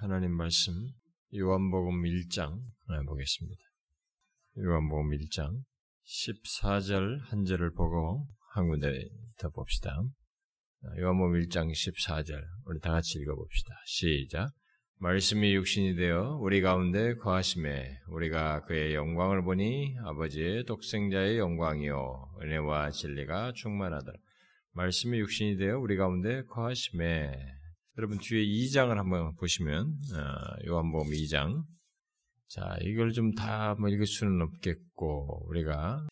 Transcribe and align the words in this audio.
하나님 0.00 0.30
말씀 0.30 0.72
요한복음 1.34 2.02
1장 2.04 2.56
보겠습니다. 3.04 3.60
요한복음 4.56 5.10
1장 5.10 5.64
14절 6.06 7.18
한 7.24 7.44
절을 7.44 7.72
보고 7.72 8.24
한 8.54 8.68
군데 8.68 9.08
더 9.40 9.48
봅시다. 9.48 10.00
요한복음 11.00 11.40
1장 11.40 11.72
14절 11.72 12.40
우리 12.66 12.78
다 12.78 12.92
같이 12.92 13.18
읽어봅시다. 13.18 13.74
시작. 13.86 14.52
말씀이 15.00 15.52
육신이 15.56 15.96
되어 15.96 16.38
우리 16.42 16.60
가운데 16.60 17.16
거하심에 17.16 17.98
우리가 18.06 18.66
그의 18.66 18.94
영광을 18.94 19.42
보니 19.42 19.96
아버지의 20.04 20.64
독생자의 20.66 21.38
영광이요 21.38 22.36
은혜와 22.40 22.92
진리가 22.92 23.50
충만하더라. 23.56 24.16
말씀이 24.74 25.18
육신이 25.18 25.56
되어 25.56 25.80
우리 25.80 25.96
가운데 25.96 26.44
거하심에 26.44 27.57
여러분 27.98 28.18
뒤에 28.18 28.44
2장을 28.44 28.94
한번 28.94 29.34
보시면 29.34 29.86
어, 30.14 30.66
요한복음 30.68 31.10
2장 31.12 31.64
자 32.46 32.76
이걸 32.82 33.12
좀 33.12 33.34
다 33.34 33.74
뭐 33.78 33.88
읽을 33.88 34.06
수는 34.06 34.40
없겠고 34.40 35.48
우리가 35.48 36.06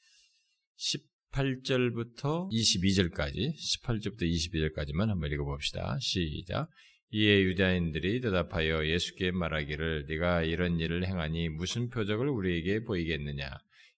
18절부터 1.33 2.51
22절까지 2.51 3.55
18절부터 3.55 4.23
22절까지만 4.23 5.07
한번 5.07 5.31
읽어봅시다. 5.31 5.97
시작. 6.01 6.69
이에 7.13 7.41
유다인들이 7.43 8.21
대답하여 8.21 8.85
예수께 8.85 9.31
말하기를 9.31 10.07
네가 10.09 10.43
이런 10.43 10.81
일을 10.81 11.07
행하니 11.07 11.51
무슨 11.51 11.89
표적을 11.89 12.29
우리에게 12.29 12.83
보이겠느냐 12.83 13.49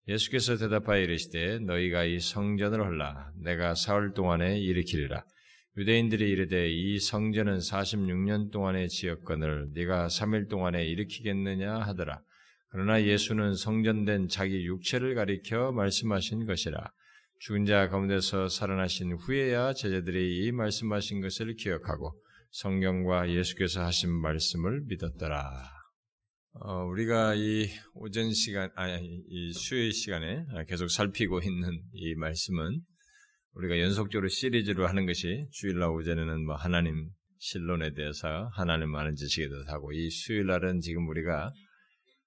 예수께서 0.09 0.59
대답하여 0.59 1.01
이르시되 1.05 1.61
너희가 1.61 2.05
이 2.05 2.21
성전을 2.21 2.85
헐라 2.85 3.33
내가 3.43 3.75
사흘 3.75 4.13
동안에 4.13 4.61
일으키리라 4.61 5.25
유대인들이 5.79 6.29
이르되 6.29 6.69
이 6.69 6.99
성전은 6.99 7.59
46년 7.59 8.51
동안의 8.51 8.89
지역건을 8.89 9.71
네가 9.75 10.09
3일 10.09 10.49
동안에 10.51 10.85
일으키겠느냐 10.85 11.79
하더라 11.81 12.21
그러나 12.71 13.03
예수는 13.03 13.55
성전된 13.55 14.29
자기 14.29 14.67
육체를 14.67 15.15
가리켜 15.15 15.73
말씀하신 15.73 16.45
것이라 16.47 16.93
죽은 17.41 17.67
자 17.67 17.89
가운데서 17.89 18.49
살아나신 18.49 19.13
후에야 19.13 19.73
제자들이 19.73 20.45
이 20.45 20.53
말씀하신 20.53 21.21
것을 21.21 21.55
기억하고 21.55 22.21
성경과 22.51 23.31
예수께서 23.31 23.85
하신 23.85 24.11
말씀을 24.11 24.83
믿었더라. 24.87 25.71
어, 26.55 26.85
우리가 26.87 27.35
이 27.37 27.69
오전 27.95 28.33
시간, 28.33 28.71
아니, 28.75 29.23
이 29.29 29.53
수요일 29.53 29.93
시간에 29.93 30.45
계속 30.67 30.89
살피고 30.91 31.41
있는 31.41 31.81
이 31.93 32.15
말씀은 32.17 32.81
우리가 33.55 33.81
연속적으로 33.81 34.29
시리즈로 34.29 34.87
하는 34.87 35.07
것이 35.07 35.47
주일날 35.53 35.91
오전에는 35.91 36.45
뭐 36.45 36.55
하나님 36.55 37.11
신론에 37.39 37.95
대해서 37.95 38.49
하나님 38.53 38.91
많은 38.91 39.15
지식에 39.15 39.49
대해서 39.49 39.73
하고 39.73 39.93
이 39.93 40.11
수요일날은 40.11 40.81
지금 40.81 41.09
우리가 41.09 41.53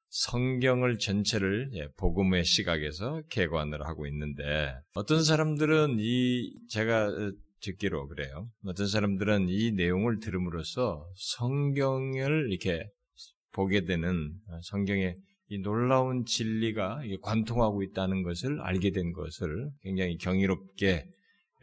성경을 0.09 0.97
전체를 0.97 1.69
예, 1.73 1.87
복음의 1.97 2.43
시각에서 2.43 3.21
개관을 3.29 3.85
하고 3.85 4.07
있는데 4.07 4.73
어떤 4.93 5.23
사람들은 5.23 5.97
이 5.99 6.53
제가 6.69 7.09
듣기로 7.61 8.07
그래요. 8.07 8.49
어떤 8.65 8.87
사람들은 8.87 9.47
이 9.47 9.71
내용을 9.71 10.19
들음으로써 10.19 11.05
성경을 11.15 12.47
이렇게 12.49 12.89
보게 13.53 13.85
되는 13.85 14.33
성경의 14.63 15.15
이 15.51 15.59
놀라운 15.59 16.23
진리가 16.23 17.01
관통하고 17.21 17.83
있다는 17.83 18.23
것을 18.23 18.61
알게 18.61 18.91
된 18.91 19.11
것을 19.11 19.69
굉장히 19.81 20.17
경이롭게 20.17 21.05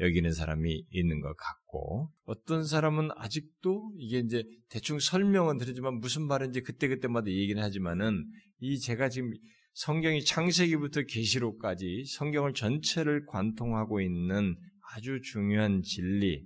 여기는 0.01 0.31
사람이 0.31 0.85
있는 0.91 1.21
것 1.23 1.35
같고 1.35 2.11
어떤 2.27 2.67
사람은 2.67 3.09
아직도 3.17 3.95
이게 3.97 4.19
이제 4.19 4.45
대충 4.69 4.99
설명은 4.99 5.57
드리지만 5.57 6.01
무슨 6.01 6.27
말인지 6.27 6.61
그때그때마다 6.61 7.31
얘기는 7.31 7.61
하지만은 7.63 8.27
이 8.59 8.79
제가 8.79 9.09
지금 9.09 9.33
성경이 9.73 10.23
창세기부터 10.23 11.05
계시록까지 11.09 12.05
성경을 12.09 12.53
전체를 12.53 13.25
관통하고 13.25 14.03
있는 14.03 14.55
아주 14.93 15.19
중요한 15.23 15.81
진리, 15.81 16.45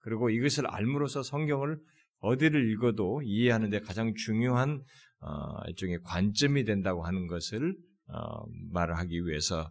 그리고 0.00 0.28
이것을 0.28 0.66
알므로써 0.66 1.22
성경을 1.22 1.78
어디를 2.18 2.70
읽어도 2.72 3.22
이해하는 3.22 3.70
데 3.70 3.80
가장 3.80 4.12
중요한 4.14 4.82
어, 5.22 5.62
일종의 5.68 6.00
관점이 6.02 6.64
된다고 6.64 7.04
하는 7.04 7.26
것을 7.26 7.76
어, 8.08 8.44
말을 8.72 8.96
하기 8.98 9.26
위해서 9.26 9.70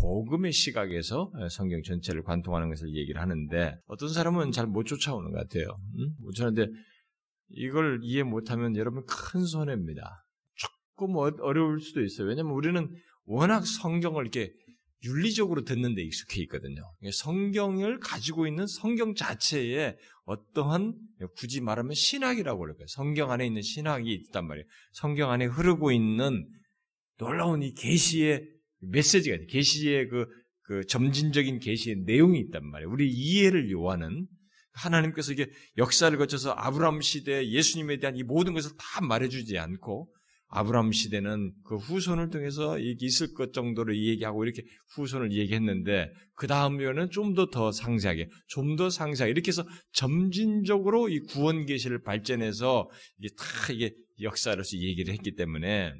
복음의 0.00 0.52
시각에서 0.52 1.30
성경 1.50 1.82
전체를 1.82 2.22
관통하는 2.22 2.68
것을 2.68 2.94
얘기를 2.94 3.20
하는데 3.20 3.76
어떤 3.86 4.08
사람은 4.08 4.50
잘 4.50 4.66
못 4.66 4.84
쫓아오는 4.84 5.30
것 5.30 5.38
같아요. 5.38 5.76
응? 5.98 6.14
못 6.18 6.32
쫓아오는데 6.32 6.72
이걸 7.50 8.00
이해 8.02 8.22
못하면 8.22 8.74
여러분 8.76 9.04
큰 9.06 9.44
손해입니다. 9.44 10.24
조금 10.54 11.16
어, 11.16 11.30
어려울 11.40 11.80
수도 11.80 12.02
있어요. 12.02 12.28
왜냐하면 12.28 12.54
우리는 12.54 12.88
워낙 13.24 13.66
성경을 13.66 14.22
이렇게 14.22 14.52
윤리적으로 15.04 15.64
듣는 15.64 15.94
데 15.94 16.02
익숙해 16.02 16.40
있거든요. 16.42 16.82
성경을 17.12 18.00
가지고 18.00 18.46
있는 18.46 18.66
성경 18.66 19.14
자체에 19.14 19.96
어떠한 20.24 20.94
굳이 21.36 21.60
말하면 21.60 21.94
신학이라고 21.94 22.58
그럴까요? 22.58 22.86
성경 22.88 23.30
안에 23.30 23.46
있는 23.46 23.60
신학이 23.60 24.10
있단 24.12 24.46
말이에요. 24.46 24.64
성경 24.92 25.30
안에 25.30 25.44
흐르고 25.46 25.92
있는 25.92 26.48
놀라운 27.18 27.62
이 27.62 27.74
계시의 27.74 28.48
메시지가. 28.80 29.36
계시의 29.48 30.08
그, 30.08 30.26
그 30.62 30.86
점진적인 30.86 31.60
계시의 31.60 31.96
내용이 32.06 32.40
있단 32.40 32.66
말이에요. 32.66 32.90
우리 32.90 33.10
이해를 33.10 33.70
요하는 33.70 34.26
하나님께서 34.72 35.32
이게 35.32 35.48
역사를 35.76 36.16
거쳐서 36.16 36.52
아브라함 36.52 37.00
시대 37.00 37.48
예수님에 37.48 37.98
대한 37.98 38.16
이 38.16 38.22
모든 38.22 38.54
것을 38.54 38.72
다 38.76 39.00
말해주지 39.06 39.58
않고 39.58 40.12
아브라함 40.54 40.92
시대는 40.92 41.52
그 41.64 41.76
후손을 41.76 42.30
통해서 42.30 42.78
있을 42.78 43.34
것 43.34 43.52
정도로 43.52 43.96
얘기하고 43.96 44.44
이렇게 44.44 44.62
후손을 44.94 45.32
얘기했는데 45.32 46.10
그 46.36 46.46
다음에는 46.46 47.10
좀 47.10 47.34
더 47.34 47.50
더 47.50 47.72
상세하게, 47.72 48.28
좀 48.48 48.76
더 48.76 48.88
상세하게 48.88 49.32
이렇게 49.32 49.48
해서 49.48 49.64
점진적으로 49.92 51.08
이 51.08 51.18
구원 51.20 51.66
계시를 51.66 52.02
발전해서 52.02 52.88
이게 53.18 53.28
다 53.36 53.72
이게 53.72 53.92
역사로서 54.20 54.76
얘기를 54.78 55.12
했기 55.12 55.34
때문에 55.34 55.92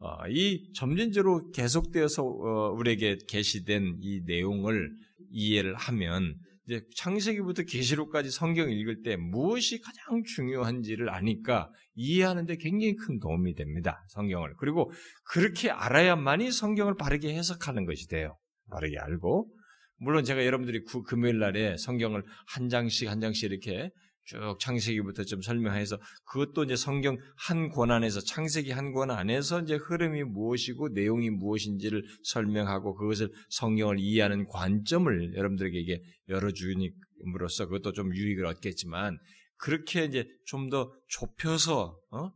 어, 0.00 0.28
이 0.28 0.72
점진적으로 0.74 1.50
계속되어서 1.52 2.22
어, 2.24 2.70
우리에게 2.72 3.18
계시된 3.28 3.98
이 4.00 4.22
내용을 4.26 4.90
이해를 5.30 5.74
하면 5.76 6.34
이제 6.68 6.82
창세기부터 6.96 7.62
계시록까지 7.62 8.30
성경 8.30 8.70
읽을 8.70 9.00
때 9.02 9.16
무엇이 9.16 9.80
가장 9.80 10.22
중요한지를 10.22 11.08
아니까 11.08 11.70
이해하는데 11.94 12.56
굉장히 12.58 12.94
큰 12.94 13.18
도움이 13.18 13.54
됩니다. 13.54 14.04
성경을. 14.08 14.54
그리고 14.58 14.92
그렇게 15.24 15.70
알아야만이 15.70 16.52
성경을 16.52 16.96
바르게 16.96 17.34
해석하는 17.34 17.86
것이 17.86 18.06
돼요. 18.08 18.36
바르게 18.70 18.98
알고. 18.98 19.48
물론 19.96 20.24
제가 20.24 20.44
여러분들이 20.44 20.84
구, 20.84 21.02
금요일 21.02 21.38
날에 21.38 21.76
성경을 21.78 22.22
한 22.46 22.68
장씩 22.68 23.08
한 23.08 23.20
장씩 23.20 23.50
이렇게 23.50 23.90
쭉 24.28 24.58
창세기부터 24.60 25.24
좀 25.24 25.40
설명해서 25.40 25.98
그것도 26.26 26.64
이제 26.64 26.76
성경 26.76 27.16
한 27.36 27.70
권 27.70 27.90
안에서 27.90 28.20
창세기 28.20 28.72
한 28.72 28.92
권 28.92 29.10
안에서 29.10 29.62
이제 29.62 29.76
흐름이 29.76 30.24
무엇이고 30.24 30.90
내용이 30.90 31.30
무엇인지를 31.30 32.04
설명하고 32.24 32.94
그것을 32.94 33.30
성경을 33.48 33.98
이해하는 33.98 34.44
관점을 34.46 35.34
여러분들에게 35.34 35.78
이게 35.80 36.00
열어주님으로써 36.28 37.66
그것도 37.66 37.92
좀 37.92 38.14
유익을 38.14 38.44
얻겠지만 38.44 39.16
그렇게 39.56 40.04
이제 40.04 40.26
좀 40.44 40.68
더 40.68 40.92
좁혀서 41.08 41.98
어? 42.10 42.30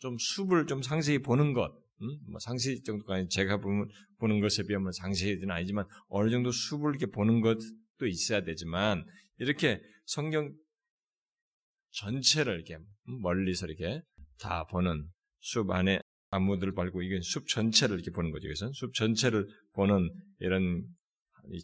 좀 0.00 0.16
숲을 0.18 0.66
좀 0.66 0.82
상세히 0.82 1.18
보는 1.18 1.54
것, 1.54 1.72
음? 2.02 2.18
뭐 2.30 2.38
상세히 2.40 2.82
정도까지 2.82 3.28
제가 3.30 3.56
보는, 3.56 3.88
보는 4.18 4.40
것에 4.40 4.64
비하면 4.64 4.92
상세히는 4.92 5.50
아니지만 5.50 5.86
어느 6.08 6.28
정도 6.30 6.52
숲을 6.52 6.90
이렇게 6.90 7.06
보는 7.06 7.40
것도 7.40 8.06
있어야 8.06 8.42
되지만 8.42 9.04
이렇게 9.38 9.80
성경 10.04 10.52
전체를 11.90 12.54
이렇게 12.54 12.78
멀리서 13.04 13.66
이렇게 13.66 14.02
다 14.38 14.64
보는 14.66 15.08
숲 15.40 15.70
안에 15.70 16.00
나무들을 16.30 16.74
밟고 16.74 17.02
이게 17.02 17.20
숲 17.22 17.48
전체를 17.48 17.96
이렇게 17.96 18.10
보는 18.10 18.30
거죠. 18.30 18.42
그래서 18.42 18.70
숲 18.72 18.94
전체를 18.94 19.48
보는 19.72 20.10
이런 20.40 20.84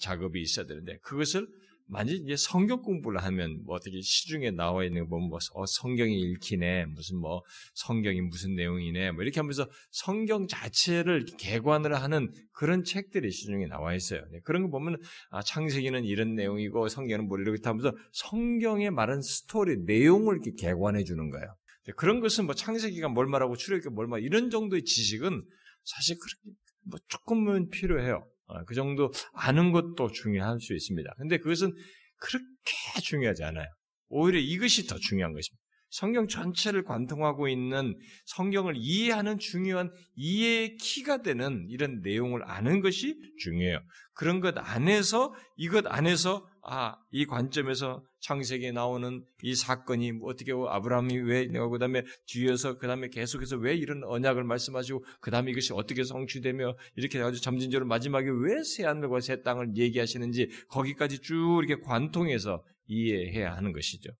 작업이 0.00 0.40
있어야 0.40 0.66
되는데 0.66 0.98
그것을 1.02 1.46
만약 1.86 2.12
이제 2.12 2.34
성경 2.36 2.80
공부를 2.82 3.22
하면 3.24 3.62
뭐 3.64 3.76
어떻게 3.76 4.00
시중에 4.00 4.50
나와 4.50 4.84
있는 4.84 5.08
뭐, 5.08 5.18
뭐 5.20 5.38
어, 5.52 5.66
성경이 5.66 6.18
읽히네 6.18 6.86
무슨 6.86 7.18
뭐 7.18 7.42
성경이 7.74 8.20
무슨 8.22 8.54
내용이네 8.54 9.12
뭐 9.12 9.22
이렇게 9.22 9.40
하면서 9.40 9.66
성경 9.90 10.46
자체를 10.46 11.26
개관을 11.38 11.94
하는 11.94 12.32
그런 12.52 12.84
책들이 12.84 13.30
시중에 13.30 13.66
나와 13.66 13.94
있어요. 13.94 14.22
네, 14.32 14.40
그런 14.44 14.62
거 14.62 14.68
보면 14.70 14.96
아, 15.30 15.42
창세기는 15.42 16.04
이런 16.04 16.34
내용이고 16.34 16.88
성경은 16.88 17.28
뭐 17.28 17.38
이렇게 17.38 17.60
하면서 17.64 17.92
성경에 18.12 18.90
말한 18.90 19.20
스토리 19.20 19.76
내용을 19.84 20.36
이렇게 20.36 20.52
개관해 20.56 21.04
주는 21.04 21.30
거예요. 21.30 21.54
네, 21.86 21.92
그런 21.96 22.20
것은 22.20 22.46
뭐 22.46 22.54
창세기가 22.54 23.08
뭘 23.08 23.26
말하고 23.26 23.56
출애굽기가 23.56 23.94
뭘 23.94 24.06
말, 24.06 24.22
이런 24.22 24.48
정도의 24.48 24.84
지식은 24.84 25.42
사실 25.84 26.16
그렇게 26.18 26.58
뭐 26.84 26.98
조금은 27.08 27.68
필요해요. 27.68 28.26
어, 28.46 28.64
그 28.64 28.74
정도 28.74 29.12
아는 29.32 29.72
것도 29.72 30.10
중요할 30.12 30.60
수 30.60 30.74
있습니다. 30.74 31.14
근데 31.18 31.38
그것은 31.38 31.72
그렇게 32.18 33.00
중요하지 33.02 33.44
않아요. 33.44 33.66
오히려 34.08 34.38
이것이 34.38 34.86
더 34.86 34.96
중요한 34.98 35.32
것입니다. 35.32 35.62
성경 35.90 36.26
전체를 36.26 36.82
관통하고 36.82 37.48
있는 37.48 37.96
성경을 38.26 38.74
이해하는 38.76 39.38
중요한 39.38 39.92
이해의 40.16 40.76
키가 40.76 41.22
되는 41.22 41.66
이런 41.68 42.00
내용을 42.02 42.42
아는 42.44 42.80
것이 42.80 43.16
중요해요. 43.38 43.78
그런 44.12 44.40
것 44.40 44.58
안에서 44.58 45.32
이것 45.56 45.86
안에서 45.86 46.48
아, 46.66 46.96
이 47.10 47.26
관점에서 47.26 48.02
창세기에 48.20 48.72
나오는 48.72 49.22
이 49.42 49.54
사건이 49.54 50.12
뭐 50.12 50.30
어떻게 50.30 50.52
아브라함이 50.52 51.18
왜 51.18 51.46
그다음에 51.46 52.02
뒤에서 52.26 52.78
그다음에 52.78 53.08
계속해서 53.08 53.56
왜 53.56 53.74
이런 53.76 54.02
언약을 54.04 54.44
말씀하시고 54.44 55.04
그다음에 55.20 55.50
이것이 55.50 55.72
어떻게 55.74 56.04
성취되며 56.04 56.74
이렇게 56.96 57.20
아주 57.20 57.40
점진적으로 57.40 57.86
마지막에 57.86 58.28
왜 58.30 58.64
새 58.64 58.84
하늘과 58.84 59.20
새 59.20 59.42
땅을 59.42 59.76
얘기하시는지 59.76 60.48
거기까지 60.68 61.18
쭉 61.18 61.60
이렇게 61.62 61.82
관통해서 61.82 62.64
이해해야 62.86 63.54
하는 63.54 63.72
것이죠. 63.72 64.10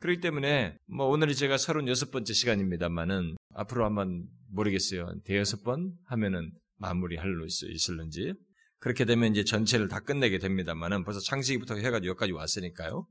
그렇기 0.00 0.20
때문에 0.20 0.76
뭐 0.86 1.06
오늘이 1.06 1.34
제가 1.34 1.56
36번째 1.56 2.34
시간입니다만은 2.34 3.36
앞으로 3.54 3.84
한번 3.84 4.26
모르겠어요. 4.50 5.12
대여섯 5.24 5.62
번 5.64 5.92
하면은 6.06 6.52
마무리할 6.76 7.28
수 7.48 7.68
있을는지 7.70 8.34
그렇게 8.78 9.04
되면 9.04 9.32
이제 9.32 9.44
전체를 9.44 9.88
다 9.88 10.00
끝내게 10.00 10.38
됩니다만은 10.38 11.04
벌써 11.04 11.20
창세기부터 11.20 11.76
해가지고 11.76 12.10
여기까지 12.10 12.32
왔으니까요. 12.32 13.06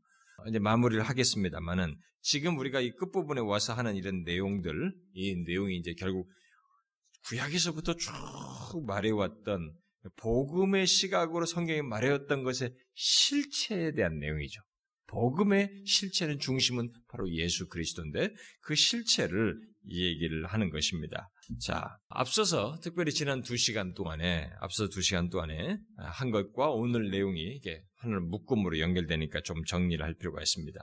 이제 0.47 0.59
마무리를 0.59 1.03
하겠습니다만은 1.03 1.97
지금 2.21 2.57
우리가 2.57 2.79
이 2.79 2.91
끝부분에 2.91 3.41
와서 3.41 3.73
하는 3.73 3.95
이런 3.95 4.23
내용들, 4.23 4.93
이 5.13 5.35
내용이 5.45 5.77
이제 5.77 5.93
결국 5.97 6.29
구약에서부터 7.27 7.95
쭉 7.95 8.85
말해왔던 8.85 9.73
복음의 10.17 10.87
시각으로 10.87 11.45
성경이 11.45 11.81
말해왔던 11.81 12.43
것의 12.43 12.73
실체에 12.95 13.91
대한 13.91 14.19
내용이죠. 14.19 14.61
복음의 15.07 15.83
실체는 15.85 16.39
중심은 16.39 16.89
바로 17.07 17.31
예수 17.31 17.67
그리스도인데 17.67 18.33
그 18.61 18.75
실체를 18.75 19.59
얘기를 19.89 20.45
하는 20.45 20.69
것입니다. 20.69 21.29
자, 21.61 21.97
앞서서 22.09 22.79
특별히 22.81 23.11
지난 23.11 23.41
두 23.41 23.55
시간 23.57 23.93
동안에 23.93 24.49
앞서 24.59 24.89
두 24.89 25.01
시간 25.01 25.29
동안에 25.29 25.77
한 25.97 26.31
것과 26.31 26.71
오늘 26.71 27.09
내용이 27.09 27.41
이게 27.55 27.81
하늘 27.97 28.19
묶음으로 28.21 28.79
연결되니까 28.79 29.41
좀 29.41 29.63
정리를 29.65 30.03
할 30.03 30.13
필요가 30.15 30.41
있습니다. 30.41 30.79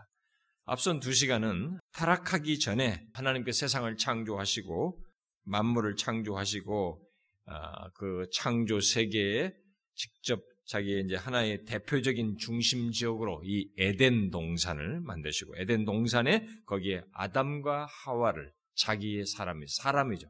앞선 0.66 1.00
두 1.00 1.12
시간은 1.12 1.78
타락하기 1.92 2.58
전에 2.58 3.06
하나님께 3.12 3.52
세상을 3.52 3.94
창조하시고 3.96 4.98
만물을 5.44 5.96
창조하시고 5.96 7.00
아, 7.46 7.90
그 7.90 8.26
창조 8.32 8.80
세계에 8.80 9.52
직접 9.94 10.40
자기의 10.66 11.04
이제 11.04 11.16
하나의 11.16 11.64
대표적인 11.64 12.38
중심 12.38 12.90
지역으로 12.90 13.42
이 13.44 13.68
에덴 13.76 14.30
동산을 14.30 15.00
만드시고 15.02 15.54
에덴 15.58 15.84
동산에 15.84 16.46
거기에 16.64 17.02
아담과 17.12 17.86
하와를 17.86 18.50
자기의 18.76 19.26
사람이 19.26 19.66
사람이죠. 19.68 20.28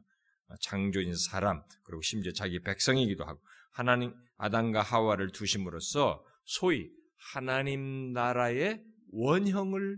창조인 0.61 1.15
사람 1.15 1.63
그리고 1.83 2.01
심지어 2.01 2.31
자기 2.31 2.59
백성이기도 2.61 3.25
하고 3.25 3.39
하나님 3.71 4.13
아담과 4.37 4.81
하와를 4.81 5.31
두심으로써 5.31 6.23
소위 6.43 6.89
하나님 7.33 8.13
나라의 8.13 8.81
원형을 9.11 9.97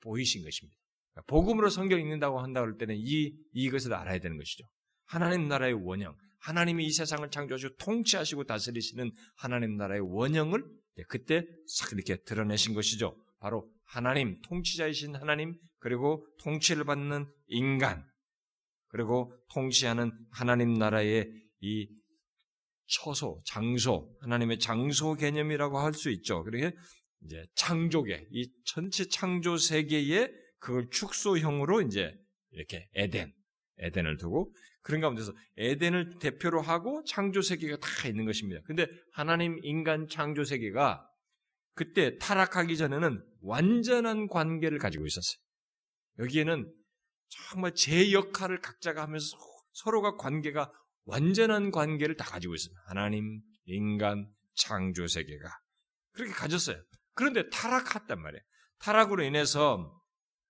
보이신 0.00 0.42
것입니다. 0.42 0.76
복음으로 1.26 1.70
성경 1.70 2.00
읽는다고 2.00 2.40
한다고 2.40 2.66
할 2.66 2.76
때는 2.76 2.96
이 2.98 3.32
이것을 3.52 3.94
알아야 3.94 4.18
되는 4.18 4.36
것이죠. 4.36 4.64
하나님 5.04 5.48
나라의 5.48 5.74
원형, 5.74 6.16
하나님이 6.40 6.86
이 6.86 6.90
세상을 6.90 7.28
창조하시고 7.30 7.76
통치하시고 7.76 8.44
다스리시는 8.44 9.12
하나님 9.36 9.76
나라의 9.76 10.00
원형을 10.00 10.64
그때 11.08 11.42
싹 11.66 11.92
이렇게 11.92 12.16
드러내신 12.24 12.74
것이죠. 12.74 13.16
바로 13.38 13.70
하나님, 13.84 14.40
통치자이신 14.42 15.16
하나님, 15.16 15.54
그리고 15.78 16.26
통치를 16.40 16.84
받는 16.84 17.26
인간, 17.46 18.04
그리고 18.88 19.32
통치하는 19.52 20.12
하나님 20.30 20.74
나라의 20.74 21.28
이 21.60 21.88
처소, 22.86 23.40
장소, 23.46 24.14
하나님의 24.20 24.58
장소 24.58 25.14
개념이라고 25.14 25.78
할 25.78 25.94
수 25.94 26.10
있죠. 26.10 26.42
그러게 26.44 26.74
이제 27.22 27.44
창조계, 27.54 28.26
이 28.32 28.50
전체 28.66 29.06
창조 29.08 29.56
세계의 29.56 30.30
그걸 30.58 30.88
축소형으로 30.90 31.82
이제 31.82 32.14
이렇게 32.50 32.88
에덴, 32.94 33.30
에덴을 33.78 34.18
두고 34.18 34.52
그런 34.82 35.00
가운데서 35.00 35.32
에덴을 35.56 36.18
대표로 36.20 36.60
하고 36.60 37.02
창조 37.04 37.40
세계가 37.40 37.78
다 37.78 38.08
있는 38.08 38.26
것입니다. 38.26 38.60
근데 38.66 38.86
하나님 39.12 39.58
인간 39.62 40.06
창조 40.08 40.44
세계가 40.44 41.08
그때 41.74 42.18
타락하기 42.18 42.76
전에는 42.76 43.24
완전한 43.44 44.26
관계를 44.28 44.78
가지고 44.78 45.06
있었어요. 45.06 45.38
여기에는 46.18 46.72
정말 47.28 47.74
제 47.74 48.12
역할을 48.12 48.60
각자가 48.60 49.02
하면서 49.02 49.26
서로가 49.72 50.16
관계가 50.16 50.72
완전한 51.04 51.70
관계를 51.70 52.16
다 52.16 52.24
가지고 52.24 52.54
있습니다. 52.54 52.80
하나님, 52.86 53.40
인간, 53.66 54.26
창조 54.54 55.06
세계가 55.06 55.48
그렇게 56.12 56.32
가졌어요. 56.32 56.82
그런데 57.14 57.48
타락했단 57.50 58.20
말이에요. 58.20 58.42
타락으로 58.78 59.22
인해서 59.24 60.00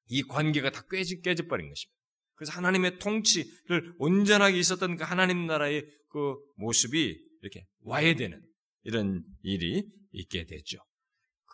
이 0.07 0.23
관계가 0.23 0.71
다 0.71 0.83
깨져, 0.91 1.17
깨져버린 1.23 1.69
것입니다. 1.69 1.95
그래서 2.35 2.53
하나님의 2.53 2.99
통치를 2.99 3.95
온전하게 3.99 4.59
있었던 4.59 4.97
그 4.97 5.05
하나님 5.05 5.47
나라의 5.47 5.85
그 6.09 6.37
모습이 6.57 7.19
이렇게 7.43 7.67
와야 7.81 8.15
되는 8.15 8.41
이런 8.83 9.25
일이 9.43 9.89
있게 10.13 10.45
됐죠. 10.47 10.79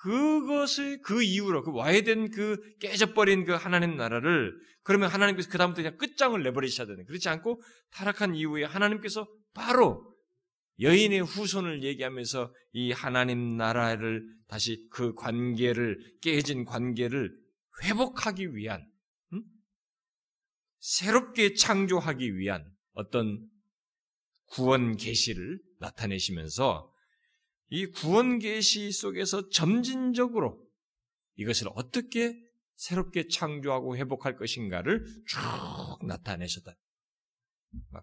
그것을 0.02 1.02
그 1.02 1.22
이후로 1.22 1.62
그 1.62 1.72
와야 1.72 2.00
된그 2.02 2.78
깨져버린 2.80 3.44
그 3.44 3.52
하나님 3.52 3.96
나라를 3.96 4.56
그러면 4.82 5.10
하나님께서 5.10 5.50
그 5.50 5.58
다음부터 5.58 5.82
그냥 5.82 5.98
끝장을 5.98 6.42
내버리셔야 6.42 6.86
되는 6.86 7.04
그렇지 7.04 7.28
않고 7.28 7.62
타락한 7.92 8.34
이후에 8.34 8.64
하나님께서 8.64 9.28
바로 9.52 10.10
여인의 10.80 11.20
후손을 11.20 11.84
얘기하면서 11.84 12.54
이 12.72 12.92
하나님 12.92 13.56
나라를 13.56 14.24
다시 14.48 14.88
그 14.90 15.12
관계를 15.14 15.98
깨진 16.22 16.64
관계를 16.64 17.34
회복하기 17.84 18.54
위한 18.54 18.86
새롭게 20.78 21.52
창조하기 21.52 22.38
위한 22.38 22.64
어떤 22.94 23.46
구원 24.46 24.96
계시를 24.96 25.60
나타내시면서 25.78 26.89
이 27.70 27.86
구원 27.86 28.38
계시 28.38 28.92
속에서 28.92 29.48
점진적으로 29.48 30.60
이것을 31.36 31.68
어떻게 31.74 32.36
새롭게 32.76 33.28
창조하고 33.28 33.96
회복할 33.96 34.36
것인가를 34.36 35.04
쭉 35.26 36.06
나타내셨다. 36.06 36.74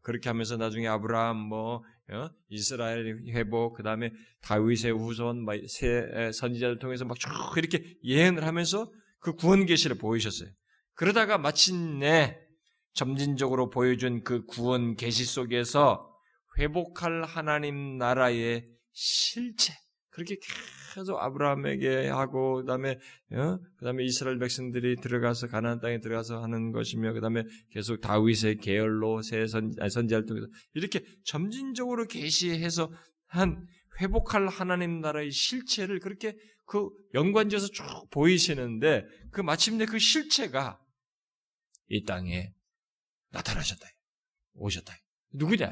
그렇게 0.01 0.29
하면서 0.29 0.55
나중에 0.55 0.87
아브라함, 0.87 1.35
뭐 1.35 1.83
어? 2.09 2.29
이스라엘 2.47 3.21
회복, 3.33 3.73
그 3.73 3.83
다음에 3.83 4.11
다윗의 4.41 4.93
후손, 4.93 5.45
새 5.67 6.31
선지자를 6.31 6.79
통해서 6.79 7.03
막 7.03 7.17
쭉 7.19 7.29
이렇게 7.57 7.97
예언을 8.03 8.45
하면서 8.45 8.89
그 9.19 9.33
구원 9.33 9.65
계시를 9.65 9.97
보이셨어요. 9.97 10.49
그러다가 10.93 11.37
마침내 11.37 12.39
점진적으로 12.93 13.69
보여준 13.69 14.23
그 14.23 14.45
구원 14.45 14.95
계시 14.95 15.25
속에서 15.25 16.15
회복할 16.57 17.23
하나님 17.23 17.97
나라의 17.97 18.65
실체 18.99 19.73
그렇게 20.09 20.37
계속 20.95 21.19
아브라함에게 21.19 22.07
하고 22.07 22.55
그다음에 22.55 22.97
어? 23.33 23.59
그다음에 23.77 24.03
이스라엘 24.03 24.39
백성들이 24.39 24.95
들어가서 24.95 25.45
가나안 25.47 25.79
땅에 25.79 25.99
들어가서 25.99 26.41
하는 26.41 26.71
것이며 26.71 27.13
그다음에 27.13 27.43
계속 27.69 28.01
다윗의 28.01 28.57
계열로 28.57 29.21
새 29.21 29.45
선, 29.45 29.71
선지자를 29.71 30.25
통해서 30.25 30.47
이렇게 30.73 31.03
점진적으로 31.23 32.07
계시해서 32.07 32.91
한 33.27 33.67
회복할 34.01 34.47
하나님 34.47 34.99
나라의 35.01 35.29
실체를 35.29 35.99
그렇게 35.99 36.35
그 36.65 36.89
연관지어서 37.13 37.67
쭉 37.67 37.83
보이시는데 38.09 39.05
그 39.29 39.41
마침내 39.41 39.85
그 39.85 39.99
실체가 39.99 40.79
이 41.89 42.03
땅에 42.03 42.51
나타나셨다. 43.29 43.87
오셨다. 44.55 44.95
누구냐? 45.33 45.71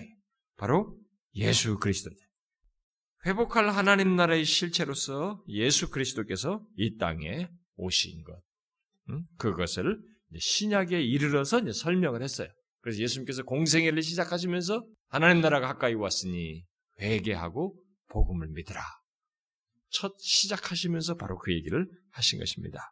바로 0.58 1.00
예수 1.34 1.80
그리스도다. 1.80 2.25
회복할 3.26 3.70
하나님 3.70 4.16
나라의 4.16 4.46
실체로서 4.46 5.44
예수 5.48 5.90
그리스도께서 5.90 6.64
이 6.78 6.98
땅에 6.98 7.50
오신 7.76 8.24
것. 8.24 8.40
그것을 9.38 10.00
신약에 10.38 11.02
이르러서 11.02 11.62
설명을 11.72 12.22
했어요. 12.22 12.50
그래서 12.82 13.02
예수님께서 13.02 13.44
공생애를 13.44 14.04
시작하시면서 14.04 14.86
하나님 15.08 15.42
나라가 15.42 15.68
가까이 15.68 15.96
왔으니 15.96 16.64
회개하고 17.02 17.76
복음을 18.10 18.48
믿으라. 18.50 18.82
첫 19.90 20.14
시작하시면서 20.20 21.16
바로 21.16 21.38
그 21.40 21.52
얘기를 21.52 21.88
하신 22.12 22.38
것입니다. 22.38 22.92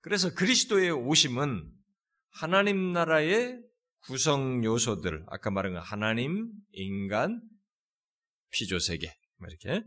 그래서 0.00 0.34
그리스도의 0.34 0.90
오심은 0.90 1.70
하나님 2.30 2.92
나라의 2.92 3.60
구성 4.00 4.64
요소들, 4.64 5.24
아까 5.28 5.50
말한 5.50 5.76
하나님, 5.76 6.50
인간, 6.72 7.40
피조세계, 8.50 9.06
뭐 9.06 9.14
이렇게. 9.48 9.84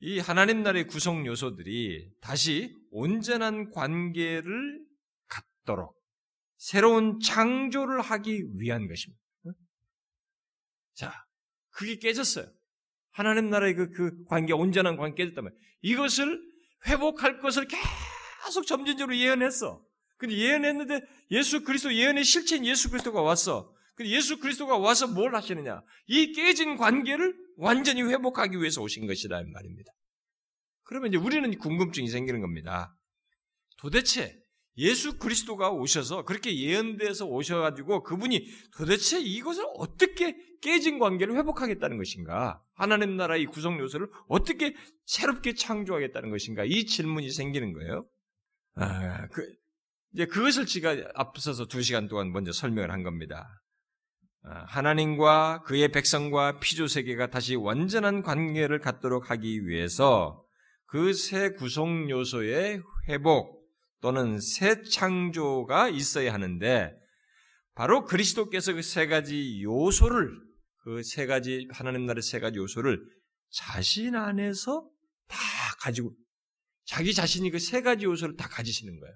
이 0.00 0.18
하나님 0.18 0.62
나라의 0.62 0.86
구성 0.86 1.26
요소들이 1.26 2.10
다시 2.20 2.74
온전한 2.90 3.70
관계를 3.70 4.84
갖도록 5.28 5.96
새로운 6.56 7.20
창조를 7.20 8.00
하기 8.00 8.44
위한 8.58 8.86
것입니다. 8.88 9.22
자, 10.94 11.12
그게 11.70 11.96
깨졌어요. 11.96 12.46
하나님 13.12 13.50
나라의 13.50 13.74
그, 13.74 13.90
그 13.90 14.24
관계, 14.24 14.52
온전한 14.52 14.96
관계 14.96 15.22
깨졌다면 15.24 15.56
이것을 15.82 16.40
회복할 16.86 17.40
것을 17.40 17.66
계속 17.66 18.66
점진적으로 18.66 19.16
예언했어. 19.16 19.84
근데 20.16 20.36
예언했는데 20.36 21.00
예수 21.30 21.64
그리스도 21.64 21.94
예언의 21.94 22.24
실체인 22.24 22.64
예수 22.64 22.90
그리스도가 22.90 23.22
왔어. 23.22 23.72
근데 23.94 24.10
예수 24.10 24.38
그리스도가 24.38 24.78
와서 24.78 25.06
뭘 25.06 25.34
하시느냐? 25.34 25.82
이 26.06 26.32
깨진 26.32 26.76
관계를 26.76 27.34
완전히 27.56 28.02
회복하기 28.02 28.58
위해서 28.58 28.82
오신 28.82 29.06
것이다 29.06 29.40
이 29.40 29.44
말입니다. 29.44 29.92
그러면 30.84 31.10
이제 31.10 31.18
우리는 31.18 31.56
궁금증이 31.58 32.08
생기는 32.08 32.40
겁니다. 32.40 32.94
도대체 33.78 34.34
예수 34.76 35.18
그리스도가 35.18 35.70
오셔서 35.70 36.24
그렇게 36.24 36.58
예언돼서 36.58 37.26
오셔가지고 37.26 38.02
그분이 38.02 38.44
도대체 38.76 39.20
이것을 39.20 39.64
어떻게 39.76 40.36
깨진 40.62 40.98
관계를 40.98 41.36
회복하겠다는 41.36 41.96
것인가? 41.96 42.60
하나님 42.74 43.16
나라의 43.16 43.46
구성 43.46 43.78
요소를 43.78 44.08
어떻게 44.28 44.74
새롭게 45.06 45.54
창조하겠다는 45.54 46.30
것인가? 46.30 46.64
이 46.64 46.86
질문이 46.86 47.30
생기는 47.30 47.72
거예요. 47.72 48.06
아, 48.76 49.28
그, 49.28 49.46
이제 50.12 50.26
그것을 50.26 50.66
제가 50.66 50.96
앞서서 51.14 51.66
두 51.66 51.82
시간 51.82 52.08
동안 52.08 52.32
먼저 52.32 52.50
설명을 52.50 52.90
한 52.90 53.02
겁니다. 53.02 53.46
아, 54.46 54.64
하나님과 54.68 55.62
그의 55.62 55.88
백성과 55.88 56.58
피조 56.60 56.86
세계가 56.86 57.30
다시 57.30 57.54
완전한 57.56 58.22
관계를 58.22 58.78
갖도록 58.80 59.30
하기 59.30 59.66
위해서 59.66 60.38
그 60.86 61.12
새 61.14 61.50
구성 61.50 62.08
요소의 62.10 62.82
회복, 63.08 63.64
또는 64.00 64.38
새 64.38 64.82
창조가 64.82 65.88
있어야 65.88 66.32
하는데 66.34 66.94
바로 67.74 68.04
그리스도께서 68.04 68.74
그 68.74 68.82
세 68.82 69.06
가지 69.06 69.62
요소를 69.62 70.30
그 70.82 71.02
세 71.02 71.24
가지 71.26 71.66
하나님 71.72 72.04
나라의 72.04 72.22
세 72.22 72.38
가지 72.38 72.58
요소를 72.58 73.00
자신 73.50 74.14
안에서 74.14 74.86
다 75.26 75.38
가지고 75.80 76.12
자기 76.84 77.14
자신이 77.14 77.50
그 77.50 77.58
세 77.58 77.80
가지 77.80 78.04
요소를 78.04 78.36
다 78.36 78.46
가지시는 78.48 79.00
거예요. 79.00 79.14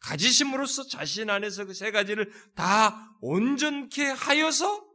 가지심으로써 0.00 0.86
자신 0.86 1.28
안에서 1.30 1.64
그 1.64 1.74
세 1.74 1.90
가지를 1.90 2.30
다 2.54 3.16
온전케 3.20 4.04
하여서 4.04 4.86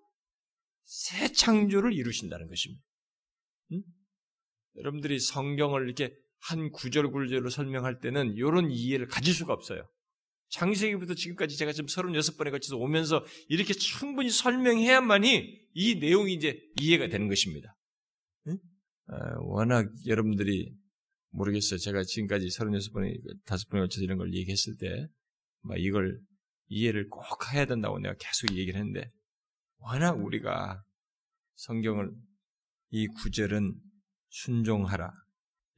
새 0.86 1.31
창조를 1.31 1.93
이루신다는 1.93 2.48
것입니다. 2.48 2.83
응? 3.74 3.83
여러분들이 4.77 5.19
성경을 5.19 5.86
이렇게 5.86 6.15
한 6.39 6.72
구절 6.72 7.12
구절로 7.12 7.50
설명할 7.50 8.00
때는 8.00 8.33
이런 8.33 8.69
이해를 8.72 9.07
가질 9.07 9.33
수가 9.33 9.53
없어요. 9.53 9.88
창세기부터 10.50 11.15
지금까지 11.15 11.57
제가 11.57 11.72
지금 11.72 11.88
36번에 11.88 12.51
걸쳐서 12.51 12.77
오면서 12.77 13.25
이렇게 13.50 13.74
충분히 13.74 14.29
설명해야만이 14.29 15.67
이 15.74 15.95
내용이 15.95 16.33
이제 16.33 16.62
이해가 16.79 17.07
되는 17.07 17.27
것입니다. 17.27 17.75
응? 18.48 18.57
아, 19.07 19.15
워낙 19.39 19.89
여러분들이 20.05 20.75
모르겠어요. 21.33 21.79
제가 21.79 22.03
지금까지 22.03 22.47
36번에, 22.47 23.43
5번에 23.45 23.79
걸쳐서 23.79 24.03
이런 24.03 24.17
걸 24.17 24.33
얘기했을 24.33 24.77
때, 24.77 25.07
막 25.61 25.77
이걸 25.79 26.17
이해를 26.67 27.09
꼭 27.09 27.23
해야 27.53 27.65
된다고 27.65 27.99
내가 27.99 28.15
계속 28.19 28.51
얘기를 28.55 28.79
했는데, 28.79 29.07
워낙 29.77 30.13
우리가 30.13 30.83
성경을, 31.55 32.11
이 32.91 33.07
구절은 33.07 33.73
순종하라. 34.29 35.11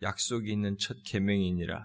약속이 0.02 0.52
있는 0.52 0.78
첫 0.78 0.98
계명이니라. 1.06 1.84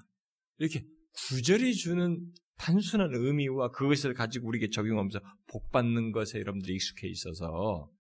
이렇게 0.59 0.85
구절이 1.29 1.75
주는 1.75 2.33
단순한 2.57 3.11
의미와 3.15 3.71
그것을 3.71 4.15
가지고 4.15 4.49
우리에게 4.49 4.69
적용하면서 4.71 5.21
복 5.47 5.71
받는 5.71 6.13
것에 6.13 6.41
여러분들이 6.41 6.75
익숙해 6.75 7.09
있어서 7.09 7.91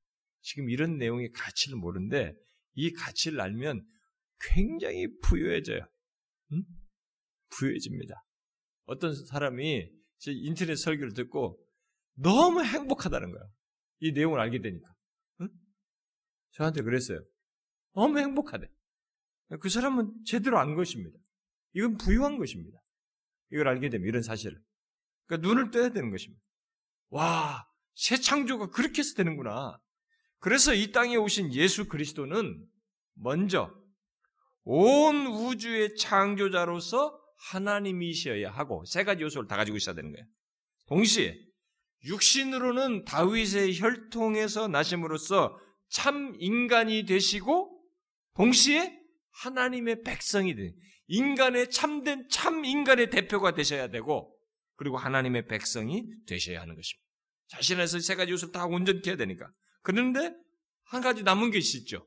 지금 0.42 0.68
이런 0.68 0.98
내용의 0.98 1.30
가치를 1.32 1.78
모르는데 1.78 2.34
이 2.74 2.92
가치를 2.92 3.40
알면 3.40 3.82
굉장히 4.40 5.06
부유해져요. 5.20 5.80
응? 6.52 6.64
부유해집니다. 7.50 8.22
어떤 8.86 9.14
사람이 9.14 9.90
인터넷 10.26 10.76
설교를 10.76 11.14
듣고 11.14 11.64
너무 12.14 12.64
행복하다는 12.64 13.30
거예요. 13.32 13.52
이 14.00 14.12
내용을 14.12 14.40
알게 14.40 14.60
되니까. 14.60 14.94
응? 15.42 15.48
저한테 16.52 16.82
그랬어요. 16.82 17.24
너무 17.94 18.18
행복하대. 18.18 18.66
그 19.60 19.68
사람은 19.68 20.24
제대로 20.24 20.58
안 20.58 20.74
것입니다. 20.74 21.18
이건 21.72 21.96
부유한 21.96 22.38
것입니다. 22.38 22.78
이걸 23.52 23.68
알게 23.68 23.88
되면 23.88 24.06
이런 24.06 24.22
사실을. 24.22 24.60
그러니까 25.26 25.48
눈을 25.48 25.70
떠야 25.70 25.90
되는 25.90 26.10
것입니다. 26.10 26.42
와, 27.08 27.66
새 27.94 28.16
창조가 28.16 28.70
그렇게 28.70 29.00
해서 29.00 29.14
되는구나. 29.14 29.80
그래서 30.38 30.72
이 30.74 30.92
땅에 30.92 31.16
오신 31.16 31.52
예수 31.54 31.88
그리스도는 31.88 32.66
먼저 33.14 33.74
온 34.72 35.26
우주의 35.26 35.96
창조자로서 35.96 37.20
하나님이셔야 37.50 38.52
하고 38.52 38.84
세 38.84 39.02
가지 39.02 39.24
요소를 39.24 39.48
다 39.48 39.56
가지고 39.56 39.76
있어야 39.76 39.96
되는 39.96 40.12
거예요. 40.12 40.24
동시에 40.86 41.36
육신으로는 42.04 43.04
다윗의 43.04 43.80
혈통에서 43.80 44.68
나심으로써 44.68 45.58
참 45.88 46.36
인간이 46.38 47.04
되시고 47.04 47.82
동시에 48.36 48.96
하나님의 49.42 50.04
백성이 50.04 50.54
되 50.54 50.70
인간의 51.08 51.70
참된 51.70 52.28
참 52.30 52.64
인간의 52.64 53.10
대표가 53.10 53.54
되셔야 53.54 53.88
되고 53.88 54.32
그리고 54.76 54.98
하나님의 54.98 55.48
백성이 55.48 56.04
되셔야 56.28 56.60
하는 56.60 56.76
것입니다. 56.76 57.04
자신에서 57.48 57.98
세 57.98 58.14
가지 58.14 58.30
요소를 58.30 58.52
다 58.52 58.66
온전히 58.66 59.02
해야 59.04 59.16
되니까. 59.16 59.50
그런데 59.82 60.32
한 60.84 61.00
가지 61.00 61.24
남은 61.24 61.50
것이 61.50 61.78
있죠. 61.78 62.06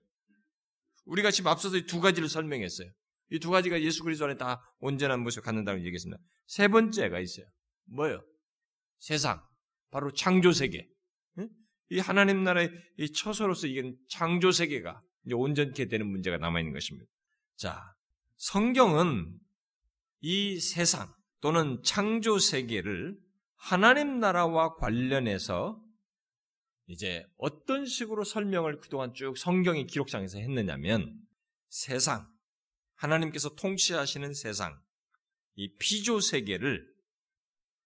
우리가 1.06 1.32
지금 1.32 1.50
앞서서 1.52 1.80
두 1.82 2.00
가지를 2.00 2.30
설명했어요. 2.30 2.90
이 3.32 3.40
두 3.40 3.50
가지가 3.50 3.82
예수 3.82 4.04
그리스도 4.04 4.26
안에 4.26 4.36
다 4.36 4.62
온전한 4.80 5.22
모습을 5.22 5.44
갖는다고 5.44 5.80
얘기했습니다. 5.80 6.22
세 6.48 6.68
번째가 6.68 7.20
있어요. 7.20 7.46
뭐요? 7.86 8.22
세상. 9.00 9.42
바로 9.92 10.12
창조 10.12 10.52
세계. 10.52 10.88
이 11.90 12.00
하나님 12.00 12.44
나라의 12.44 12.72
이 12.98 13.12
처소로서 13.12 13.68
이게 13.68 13.94
창조 14.10 14.52
세계가 14.52 15.02
온전케 15.32 15.88
되는 15.88 16.08
문제가 16.08 16.38
남아 16.38 16.60
있는 16.60 16.74
것입니다. 16.74 17.10
자, 17.56 17.94
성경은 18.38 19.38
이 20.22 20.60
세상 20.60 21.14
또는 21.42 21.82
창조 21.84 22.40
세계를 22.40 23.18
하나님 23.56 24.20
나라와 24.20 24.76
관련해서 24.76 25.83
이제 26.88 27.26
어떤 27.38 27.86
식으로 27.86 28.24
설명을 28.24 28.80
그동안 28.80 29.14
쭉 29.14 29.38
성경의 29.38 29.88
기록상에서 29.88 30.40
했느냐면 30.40 31.18
세상, 31.70 32.28
하나님께서 32.96 33.56
통치하시는 33.56 34.34
세상, 34.34 34.80
이 35.56 35.74
피조 35.78 36.20
세계를 36.20 36.86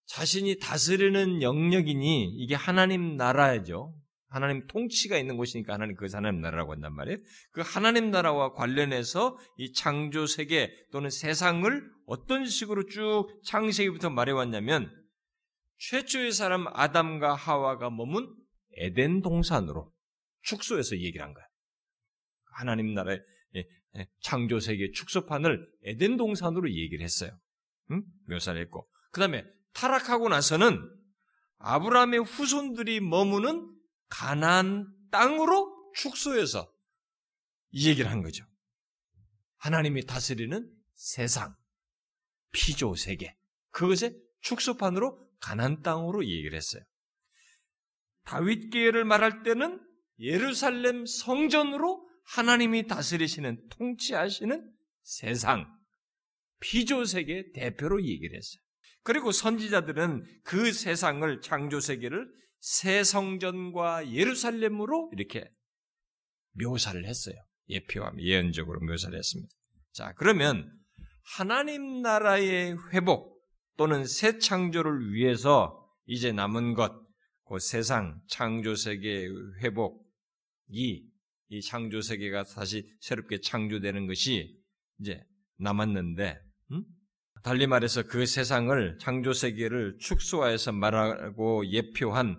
자신이 0.06 0.58
다스리는 0.58 1.42
영역이니 1.42 2.34
이게 2.36 2.54
하나님 2.54 3.16
나라죠. 3.16 3.94
하나님 4.30 4.66
통치가 4.66 5.16
있는 5.18 5.36
곳이니까 5.36 5.74
하나님 5.74 5.94
그것이 5.94 6.16
하나님 6.16 6.40
나라라고 6.40 6.72
한단 6.72 6.94
말이에요. 6.94 7.18
그 7.52 7.62
하나님 7.62 8.10
나라와 8.10 8.52
관련해서 8.52 9.38
이 9.56 9.72
창조 9.72 10.26
세계 10.26 10.70
또는 10.92 11.08
세상을 11.08 11.90
어떤 12.06 12.46
식으로 12.46 12.86
쭉 12.86 13.28
창세기부터 13.44 14.10
말해왔냐면 14.10 14.90
최초의 15.78 16.32
사람 16.32 16.66
아담과 16.68 17.34
하와가 17.34 17.90
머문 17.90 18.34
에덴 18.78 19.22
동산으로 19.22 19.90
축소해서 20.42 20.96
얘기를 20.96 21.24
한 21.24 21.34
거야. 21.34 21.44
하나님 22.52 22.94
나라의 22.94 23.20
예, 23.56 23.64
예, 23.96 24.06
창조 24.20 24.60
세계 24.60 24.90
축소판을 24.92 25.68
에덴 25.84 26.16
동산으로 26.16 26.70
얘기를 26.70 27.04
했어요. 27.04 27.38
응? 27.90 28.02
묘사를 28.28 28.60
했고 28.60 28.88
그 29.10 29.20
다음에 29.20 29.44
타락하고 29.72 30.28
나서는 30.28 30.78
아브라함의 31.58 32.20
후손들이 32.20 33.00
머무는 33.00 33.74
가난 34.08 34.86
땅으로 35.10 35.92
축소해서 35.94 36.72
이 37.70 37.88
얘기를 37.88 38.10
한 38.10 38.22
거죠. 38.22 38.44
하나님이 39.56 40.06
다스리는 40.06 40.70
세상, 40.94 41.54
피조 42.52 42.94
세계, 42.94 43.36
그것의 43.70 44.16
축소판으로 44.40 45.28
가난 45.40 45.82
땅으로 45.82 46.24
얘기를 46.24 46.56
했어요. 46.56 46.82
다윗 48.28 48.68
계를 48.68 49.06
말할 49.06 49.42
때는 49.42 49.80
예루살렘 50.18 51.06
성전으로 51.06 52.06
하나님이 52.24 52.86
다스리시는 52.86 53.68
통치하시는 53.70 54.70
세상, 55.02 55.66
피조 56.60 57.06
세계 57.06 57.50
대표로 57.52 58.04
얘기를 58.04 58.36
했어요. 58.36 58.60
그리고 59.02 59.32
선지자들은 59.32 60.42
그 60.44 60.72
세상을 60.72 61.40
창조 61.40 61.80
세계를 61.80 62.28
새 62.60 63.02
성전과 63.02 64.12
예루살렘으로 64.12 65.10
이렇게 65.14 65.50
묘사를 66.52 67.02
했어요. 67.06 67.36
예표하며 67.70 68.22
예언적으로 68.22 68.80
묘사를 68.80 69.16
했습니다. 69.16 69.50
자, 69.92 70.12
그러면 70.18 70.70
하나님 71.36 72.02
나라의 72.02 72.76
회복 72.92 73.42
또는 73.78 74.04
새 74.04 74.38
창조를 74.38 75.14
위해서 75.14 75.82
이제 76.04 76.30
남은 76.30 76.74
것, 76.74 77.07
그 77.48 77.58
세상 77.58 78.20
창조 78.28 78.74
세계의 78.74 79.28
회복이 79.62 81.04
이 81.50 81.60
창조 81.62 82.00
세계가 82.02 82.44
다시 82.44 82.94
새롭게 83.00 83.40
창조되는 83.40 84.06
것이 84.06 84.58
이제 85.00 85.22
남았는데, 85.58 86.38
음? 86.72 86.84
달리 87.42 87.66
말해서 87.66 88.02
그 88.02 88.26
세상을 88.26 88.98
창조 89.00 89.32
세계를 89.32 89.96
축소하여서 90.00 90.72
말하고 90.72 91.66
예표한 91.70 92.38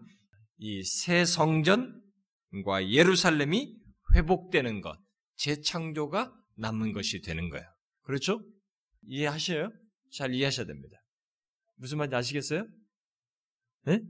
이 0.60 0.84
새 0.84 1.26
성전과 1.26 2.92
예루살렘이 2.92 3.76
회복되는 4.14 4.82
것, 4.82 5.00
재창조가 5.38 6.34
남은 6.58 6.92
것이 6.92 7.22
되는 7.22 7.50
거예요. 7.50 7.66
그렇죠? 8.04 8.42
이해하셔요? 9.08 9.72
잘 10.12 10.34
이해하셔야 10.34 10.66
됩니다. 10.66 10.98
무슨 11.78 11.98
말인지 11.98 12.16
아시겠어요? 12.16 12.68
네? 13.86 14.02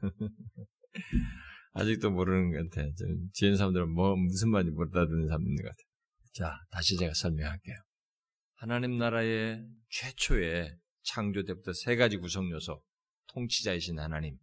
아직도 1.72 2.10
모르는 2.10 2.52
것 2.52 2.70
같아요. 2.70 2.92
지은 3.32 3.56
사람들은 3.56 3.90
뭐, 3.90 4.16
무슨 4.16 4.50
말인지 4.50 4.74
못 4.74 4.94
알아듣는 4.94 5.28
사람 5.28 5.42
있는 5.42 5.56
것 5.62 5.68
같아요. 5.68 5.88
자, 6.32 6.54
다시 6.70 6.96
제가 6.96 7.12
설명할게요. 7.14 7.76
하나님 8.54 8.98
나라의 8.98 9.64
최초의 9.90 10.76
창조 11.02 11.44
때부터 11.44 11.72
세 11.72 11.96
가지 11.96 12.16
구성 12.16 12.50
요소, 12.50 12.80
통치자이신 13.28 13.98
하나님, 13.98 14.36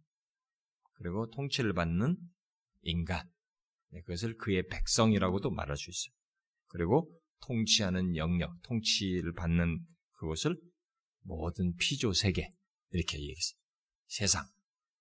그리고 0.94 1.28
통치를 1.30 1.74
받는 1.74 2.16
인간, 2.82 3.28
네, 3.90 4.00
그것을 4.02 4.36
그의 4.36 4.66
백성이라고도 4.68 5.50
말할 5.50 5.76
수 5.76 5.90
있어요. 5.90 6.14
그리고 6.68 7.10
통치하는 7.46 8.16
영역, 8.16 8.50
통치를 8.62 9.34
받는 9.34 9.78
그것을 10.12 10.56
모든 11.22 11.74
피조 11.76 12.12
세계 12.12 12.48
이렇게 12.90 13.18
얘기했어요. 13.18 13.58
세상 14.06 14.44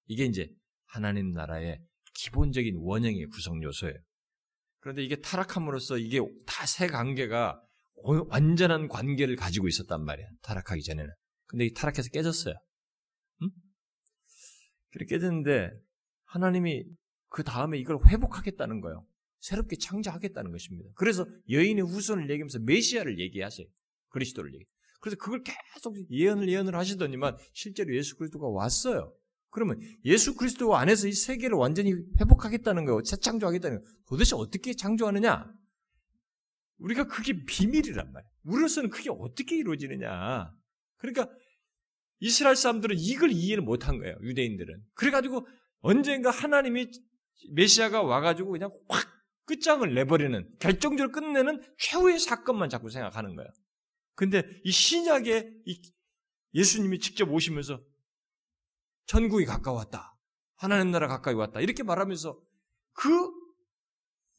이게 0.07 0.25
이제 0.25 0.49
하나님 0.85 1.33
나라의 1.33 1.79
기본적인 2.13 2.77
원형의 2.77 3.27
구성 3.27 3.61
요소예요. 3.61 3.95
그런데 4.79 5.03
이게 5.03 5.15
타락함으로써 5.15 5.97
이게 5.97 6.19
다세 6.45 6.87
관계가 6.87 7.61
완전한 8.29 8.87
관계를 8.87 9.35
가지고 9.35 9.67
있었단 9.67 10.03
말이야. 10.03 10.27
타락하기 10.41 10.83
전에는. 10.83 11.11
근데 11.47 11.65
이 11.65 11.73
타락해서 11.73 12.09
깨졌어요. 12.09 12.55
응? 13.41 13.49
그렇게 14.91 15.15
깨졌는데 15.15 15.71
하나님이 16.25 16.83
그 17.29 17.43
다음에 17.43 17.77
이걸 17.79 17.97
회복하겠다는 18.07 18.81
거예요. 18.81 19.01
새롭게 19.39 19.75
창조하겠다는 19.77 20.51
것입니다. 20.51 20.89
그래서 20.95 21.25
여인의 21.49 21.83
후손을 21.85 22.29
얘기하면서 22.29 22.59
메시아를 22.59 23.19
얘기하세요. 23.19 23.67
그리스도를 24.09 24.53
얘기. 24.53 24.65
그래서 25.01 25.17
그걸 25.17 25.43
계속 25.43 25.95
예언을 26.09 26.49
예언을 26.49 26.75
하시더니만 26.75 27.37
실제로 27.53 27.95
예수 27.95 28.15
그리스도가 28.15 28.47
왔어요. 28.47 29.13
그러면 29.55 29.79
예수 30.03 30.35
그리스도 30.35 30.75
안에서 30.75 31.07
이 31.07 31.13
세계를 31.13 31.55
완전히 31.55 31.93
회복하겠다는 32.19 32.83
거예요. 32.83 33.01
재창조하겠다는 33.03 33.77
거예요. 33.77 33.95
도대체 34.05 34.35
어떻게 34.35 34.73
창조하느냐? 34.73 35.49
우리가 36.79 37.07
그게 37.07 37.45
비밀이란 37.45 38.11
말이에요. 38.11 38.29
우리로서는 38.43 38.89
그게 38.89 39.09
어떻게 39.09 39.55
이루어지느냐. 39.55 40.53
그러니까 40.97 41.33
이스라엘 42.19 42.57
사람들은 42.57 42.97
이걸 42.99 43.31
이해를 43.31 43.63
못한 43.63 43.97
거예요. 43.97 44.17
유대인들은. 44.23 44.83
그래가지고 44.93 45.47
언젠가 45.79 46.31
하나님이 46.31 46.91
메시아가 47.53 48.03
와가지고 48.03 48.51
그냥 48.51 48.69
확 48.89 49.07
끝장을 49.45 49.95
내버리는 49.95 50.53
결정적으로 50.59 51.13
끝내는 51.13 51.61
최후의 51.77 52.19
사건만 52.19 52.67
자꾸 52.67 52.89
생각하는 52.89 53.37
거예요. 53.37 53.49
근데 54.15 54.43
이 54.65 54.71
신약에 54.71 55.49
이 55.65 55.81
예수님이 56.55 56.99
직접 56.99 57.31
오시면서 57.31 57.81
천국이 59.05 59.45
가까웠다. 59.45 60.17
하나님 60.55 60.91
나라 60.91 61.07
가까이 61.07 61.33
왔다. 61.33 61.59
이렇게 61.61 61.83
말하면서 61.83 62.39
그 62.93 63.31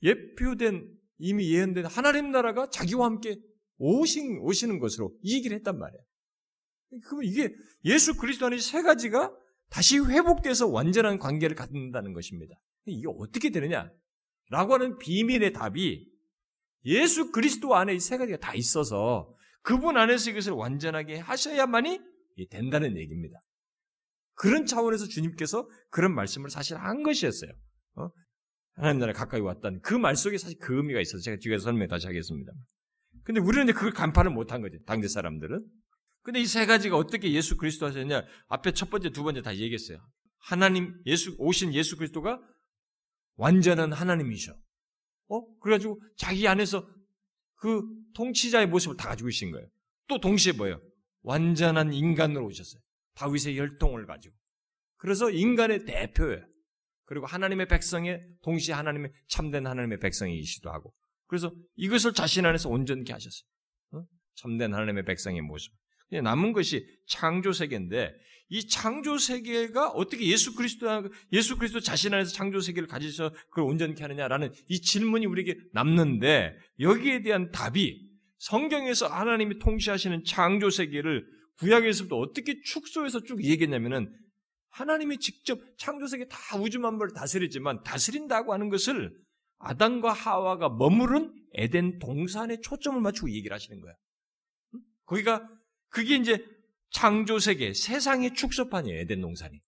예표된 0.02 0.88
이미 1.18 1.52
예언된 1.52 1.86
하나님 1.86 2.30
나라가 2.30 2.68
자기와 2.68 3.06
함께 3.06 3.38
오신, 3.78 4.38
오시는 4.40 4.78
것으로 4.78 5.12
이 5.22 5.36
얘기를 5.36 5.56
했단 5.56 5.78
말이에요. 5.78 6.02
그러면 7.04 7.24
이게 7.24 7.50
예수 7.84 8.16
그리스도 8.16 8.46
안에 8.46 8.58
세 8.58 8.82
가지가 8.82 9.34
다시 9.68 9.98
회복돼서 9.98 10.68
완전한 10.68 11.18
관계를 11.18 11.56
갖는다는 11.56 12.12
것입니다. 12.12 12.54
이게 12.86 13.06
어떻게 13.18 13.50
되느냐? 13.50 13.90
라고 14.50 14.74
하는 14.74 14.96
비밀의 14.98 15.52
답이 15.52 16.08
예수 16.84 17.32
그리스도 17.32 17.74
안에 17.74 17.94
이 17.94 17.98
세 17.98 18.16
가지가 18.16 18.38
다 18.38 18.54
있어서 18.54 19.34
그분 19.62 19.96
안에서 19.96 20.30
이것을 20.30 20.52
완전하게 20.52 21.18
하셔야만이 21.18 22.00
된다는 22.50 22.96
얘기입니다. 22.96 23.40
그런 24.36 24.64
차원에서 24.66 25.06
주님께서 25.08 25.68
그런 25.90 26.14
말씀을 26.14 26.50
사실 26.50 26.76
한 26.76 27.02
것이었어요. 27.02 27.50
어? 27.96 28.08
하나님 28.74 29.00
나라 29.00 29.12
가까이 29.12 29.40
왔다는 29.40 29.80
그 29.80 29.94
말 29.94 30.14
속에 30.16 30.38
사실 30.38 30.58
그 30.58 30.76
의미가 30.76 31.00
있어서 31.00 31.22
제가 31.22 31.38
뒤에서 31.40 31.64
설명 31.64 31.88
다시 31.88 32.06
하겠습니다. 32.06 32.52
근데 33.24 33.40
우리는 33.40 33.66
그걸 33.74 33.92
간파를 33.92 34.30
못한 34.30 34.60
거죠. 34.62 34.78
당대 34.86 35.08
사람들은. 35.08 35.64
근데 36.22 36.40
이 36.40 36.46
세 36.46 36.66
가지가 36.66 36.96
어떻게 36.96 37.32
예수 37.32 37.56
그리스도 37.56 37.86
하셨냐? 37.86 38.22
앞에 38.48 38.72
첫 38.72 38.90
번째, 38.90 39.10
두 39.10 39.22
번째 39.24 39.42
다 39.42 39.54
얘기했어요. 39.56 39.98
하나님, 40.38 40.94
예수, 41.06 41.34
오신 41.38 41.72
예수 41.74 41.96
그리스도가 41.96 42.40
완전한 43.36 43.92
하나님이셔. 43.92 44.54
어? 45.28 45.58
그래가지고 45.60 46.00
자기 46.16 46.46
안에서 46.46 46.86
그 47.56 47.82
통치자의 48.14 48.66
모습을 48.68 48.96
다 48.96 49.08
가지고 49.08 49.26
계신 49.28 49.50
거예요. 49.50 49.66
또 50.08 50.20
동시에 50.20 50.52
뭐예요? 50.52 50.80
완전한 51.22 51.92
인간으로 51.92 52.46
오셨어요. 52.46 52.80
다윗의 53.16 53.58
열동을 53.58 54.06
가지고. 54.06 54.34
그래서 54.96 55.30
인간의 55.30 55.84
대표예요. 55.84 56.46
그리고 57.04 57.26
하나님의 57.26 57.68
백성의 57.68 58.20
동시에 58.42 58.74
하나님의 58.74 59.12
참된 59.28 59.66
하나님의 59.66 60.00
백성이시기도 60.00 60.70
하고. 60.70 60.92
그래서 61.26 61.52
이것을 61.76 62.12
자신 62.12 62.46
안에서 62.46 62.68
온전케 62.68 63.12
하셨어요. 63.12 63.48
어? 63.92 64.04
참된 64.34 64.74
하나님의 64.74 65.04
백성의 65.04 65.40
모습. 65.42 65.72
남은 66.10 66.52
것이 66.52 66.86
창조 67.08 67.52
세계인데 67.52 68.12
이 68.48 68.68
창조 68.68 69.18
세계가 69.18 69.90
어떻게 69.90 70.26
예수 70.26 70.54
그리스도 70.54 70.86
예수 71.32 71.56
그리스도 71.56 71.80
자신 71.80 72.14
안에서 72.14 72.32
창조 72.32 72.60
세계를 72.60 72.86
가지셔 72.86 73.30
그걸 73.50 73.64
온전케 73.64 74.02
하느냐라는 74.02 74.52
이 74.68 74.80
질문이 74.80 75.26
우리에게 75.26 75.56
남는데 75.72 76.56
여기에 76.78 77.22
대한 77.22 77.50
답이 77.50 78.06
성경에서 78.38 79.08
하나님이 79.08 79.58
통치하시는 79.58 80.22
창조 80.24 80.70
세계를 80.70 81.26
구약에서부터 81.58 82.18
어떻게 82.18 82.60
축소해서 82.62 83.22
쭉 83.22 83.42
얘기했냐면은 83.44 84.12
하나님이 84.70 85.18
직접 85.18 85.58
창조 85.78 86.06
세계 86.06 86.26
다 86.28 86.58
우주 86.58 86.78
만물을 86.78 87.14
다스리지만 87.14 87.82
다스린다고 87.82 88.52
하는 88.52 88.68
것을 88.68 89.10
아담과 89.58 90.12
하와가 90.12 90.68
머무른 90.68 91.32
에덴 91.54 91.98
동산에 91.98 92.60
초점을 92.60 93.00
맞추고 93.00 93.30
얘기를 93.30 93.54
하시는 93.54 93.80
거야. 93.80 93.94
거기가 95.06 95.48
그게 95.88 96.16
이제 96.16 96.44
창조 96.90 97.38
세계, 97.38 97.72
세상의 97.72 98.34
축소판이에요, 98.34 98.98
에덴 99.00 99.22
동산이. 99.22 99.58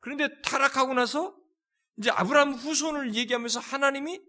그런데 0.00 0.28
타락하고 0.42 0.94
나서 0.94 1.36
이제 1.98 2.10
아브라함 2.10 2.54
후손을 2.54 3.14
얘기하면서 3.14 3.60
하나님이 3.60 4.20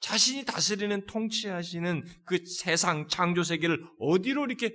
자신이 0.00 0.44
다스리는 0.44 1.06
통치하시는 1.06 2.04
그 2.24 2.44
세상 2.46 3.06
창조 3.06 3.42
세계를 3.42 3.84
어디로 4.00 4.46
이렇게 4.46 4.74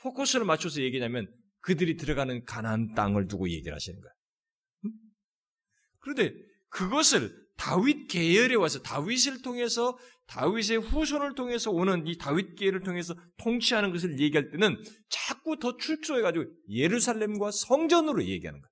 포커스를 0.00 0.44
맞춰서 0.44 0.82
얘기냐면 0.82 1.26
그들이 1.60 1.96
들어가는 1.96 2.44
가나안 2.44 2.94
땅을 2.94 3.26
두고 3.28 3.48
얘기를 3.50 3.74
하시는 3.74 4.00
거야. 4.00 4.12
그런데 5.98 6.34
그것을 6.68 7.34
다윗 7.56 8.06
계열에 8.06 8.54
와서 8.54 8.80
다윗을 8.80 9.42
통해서 9.42 9.98
다윗의 10.28 10.78
후손을 10.78 11.34
통해서 11.34 11.70
오는 11.70 12.06
이 12.06 12.16
다윗 12.16 12.54
계열을 12.54 12.80
통해서 12.80 13.14
통치하는 13.38 13.92
것을 13.92 14.20
얘기할 14.20 14.50
때는 14.50 14.76
자꾸 15.08 15.58
더 15.58 15.76
축소해 15.76 16.22
가지고 16.22 16.44
예루살렘과 16.70 17.50
성전으로 17.50 18.24
얘기하는 18.24 18.60
거야. 18.60 18.68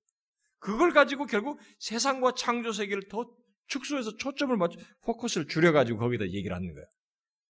그걸 0.59 0.93
가지고 0.93 1.25
결국 1.25 1.59
세상과 1.79 2.33
창조 2.35 2.71
세계를 2.71 3.07
더 3.09 3.29
축소해서 3.67 4.15
초점을 4.15 4.55
맞춰 4.55 4.79
포커스를 5.01 5.47
줄여 5.47 5.71
가지고 5.71 5.99
거기다 5.99 6.25
얘기를 6.25 6.55
하는 6.55 6.73
거야. 6.73 6.85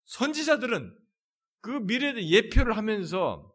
선지자들은 0.06 0.98
그 1.62 1.70
미래의 1.70 2.32
예표를 2.32 2.76
하면서 2.76 3.54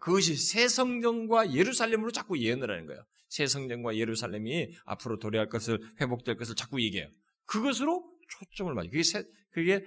그것이 0.00 0.36
새 0.36 0.68
성전과 0.68 1.54
예루살렘으로 1.54 2.10
자꾸 2.10 2.38
예언을 2.38 2.70
하는 2.70 2.86
거예요. 2.86 3.04
새 3.28 3.46
성전과 3.46 3.96
예루살렘이 3.96 4.72
앞으로 4.84 5.18
도래할 5.18 5.48
것을 5.48 5.80
회복될 6.00 6.36
것을 6.36 6.54
자꾸 6.54 6.80
얘기해요. 6.82 7.08
그것으로 7.46 8.04
초점을 8.28 8.72
맞춰. 8.74 8.90
그게 8.90 9.02
새, 9.02 9.24
그게 9.50 9.84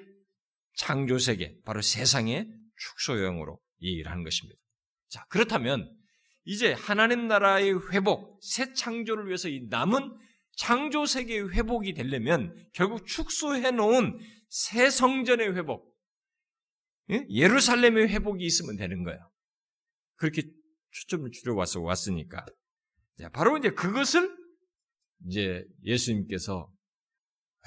창조 0.75 1.17
세계, 1.17 1.57
바로 1.65 1.81
세상의 1.81 2.49
축소형으로 2.77 3.59
얘기를 3.81 4.11
하는 4.11 4.23
것입니다. 4.23 4.59
자, 5.09 5.25
그렇다면 5.29 5.95
이제 6.45 6.73
하나님 6.73 7.27
나라의 7.27 7.91
회복, 7.91 8.39
새 8.41 8.73
창조를 8.73 9.27
위해서 9.27 9.49
이 9.49 9.67
남은 9.69 10.17
창조 10.55 11.05
세계의 11.05 11.53
회복이 11.53 11.93
되려면 11.93 12.55
결국 12.73 13.05
축소해 13.05 13.71
놓은 13.71 14.19
새 14.49 14.89
성전의 14.89 15.55
회복, 15.55 15.95
예루살렘의 17.09 18.07
회복이 18.09 18.43
있으면 18.45 18.75
되는 18.75 19.03
거예요. 19.03 19.19
그렇게 20.17 20.43
초점을 20.91 21.30
줄여 21.32 21.56
왔어 21.56 21.82
왔으니까. 21.82 22.45
자, 23.19 23.30
바로 23.30 23.58
이제 23.58 23.71
그것을 23.71 24.36
이제 25.27 25.65
예수님께서 25.84 26.69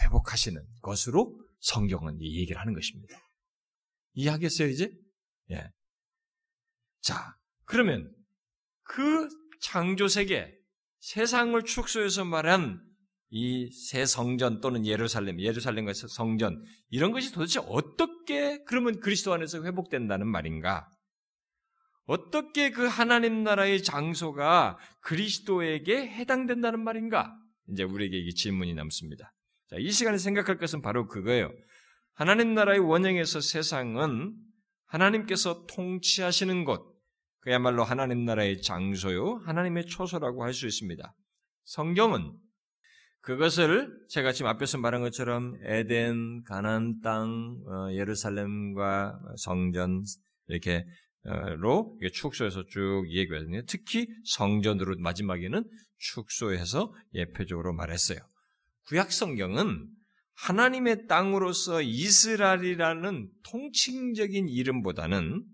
회복하시는 0.00 0.62
것으로 0.82 1.38
성경은 1.60 2.18
이 2.20 2.40
얘기를 2.40 2.60
하는 2.60 2.74
것입니다. 2.74 3.18
이해하겠어요, 4.14 4.68
이제? 4.68 4.90
예. 5.50 5.70
자, 7.00 7.34
그러면 7.64 8.12
그 8.82 9.28
창조 9.60 10.08
세계, 10.08 10.54
세상을 11.00 11.60
축소해서 11.64 12.24
말한 12.24 12.80
이 13.30 13.70
새 13.70 14.06
성전 14.06 14.60
또는 14.60 14.84
예루살렘, 14.86 15.40
예루살렘과 15.40 15.92
성전, 15.94 16.64
이런 16.88 17.12
것이 17.12 17.32
도대체 17.32 17.60
어떻게 17.60 18.62
그러면 18.64 18.98
그리스도 19.00 19.32
안에서 19.32 19.62
회복된다는 19.62 20.26
말인가? 20.26 20.88
어떻게 22.10 22.72
그 22.72 22.86
하나님 22.86 23.44
나라의 23.44 23.84
장소가 23.84 24.78
그리스도에게 25.00 26.08
해당된다는 26.08 26.82
말인가? 26.82 27.32
이제 27.68 27.84
우리에게 27.84 28.18
이 28.18 28.34
질문이 28.34 28.74
남습니다. 28.74 29.30
자, 29.68 29.76
이 29.78 29.92
시간에 29.92 30.18
생각할 30.18 30.58
것은 30.58 30.82
바로 30.82 31.06
그거예요. 31.06 31.52
하나님 32.14 32.52
나라의 32.54 32.80
원형에서 32.80 33.40
세상은 33.40 34.34
하나님께서 34.86 35.66
통치하시는 35.66 36.64
곳, 36.64 36.82
그야말로 37.42 37.84
하나님 37.84 38.24
나라의 38.24 38.60
장소요, 38.60 39.36
하나님의 39.46 39.86
초소라고 39.86 40.42
할 40.42 40.52
수 40.52 40.66
있습니다. 40.66 41.14
성경은 41.62 42.32
그것을 43.20 43.88
제가 44.08 44.32
지금 44.32 44.48
앞에서 44.50 44.78
말한 44.78 45.02
것처럼 45.02 45.54
에덴, 45.62 46.42
가나안 46.42 47.02
땅, 47.02 47.56
어, 47.68 47.92
예루살렘과 47.92 49.16
성전 49.36 50.02
이렇게 50.48 50.84
로 51.22 51.98
축소해서 52.12 52.64
쭉 52.70 53.04
얘기하거든요. 53.10 53.62
특히 53.66 54.06
성전으로 54.24 54.96
마지막에는 54.98 55.64
축소해서 55.98 56.94
예표적으로 57.14 57.74
말했어요. 57.74 58.18
구약 58.86 59.12
성경은 59.12 59.86
하나님의 60.34 61.06
땅으로서 61.06 61.82
이스라엘이라는 61.82 63.30
통칭적인 63.44 64.48
이름보다는 64.48 65.44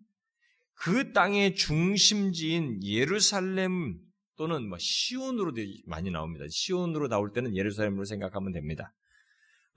그 0.75 1.13
땅의 1.13 1.57
중심지인 1.57 2.83
예루살렘 2.85 3.99
또는 4.37 4.69
뭐 4.69 4.79
시온으로 4.79 5.53
많이 5.87 6.11
나옵니다. 6.11 6.45
시온으로 6.49 7.09
나올 7.09 7.33
때는 7.33 7.57
예루살렘으로 7.57 8.05
생각하면 8.05 8.53
됩니다. 8.53 8.95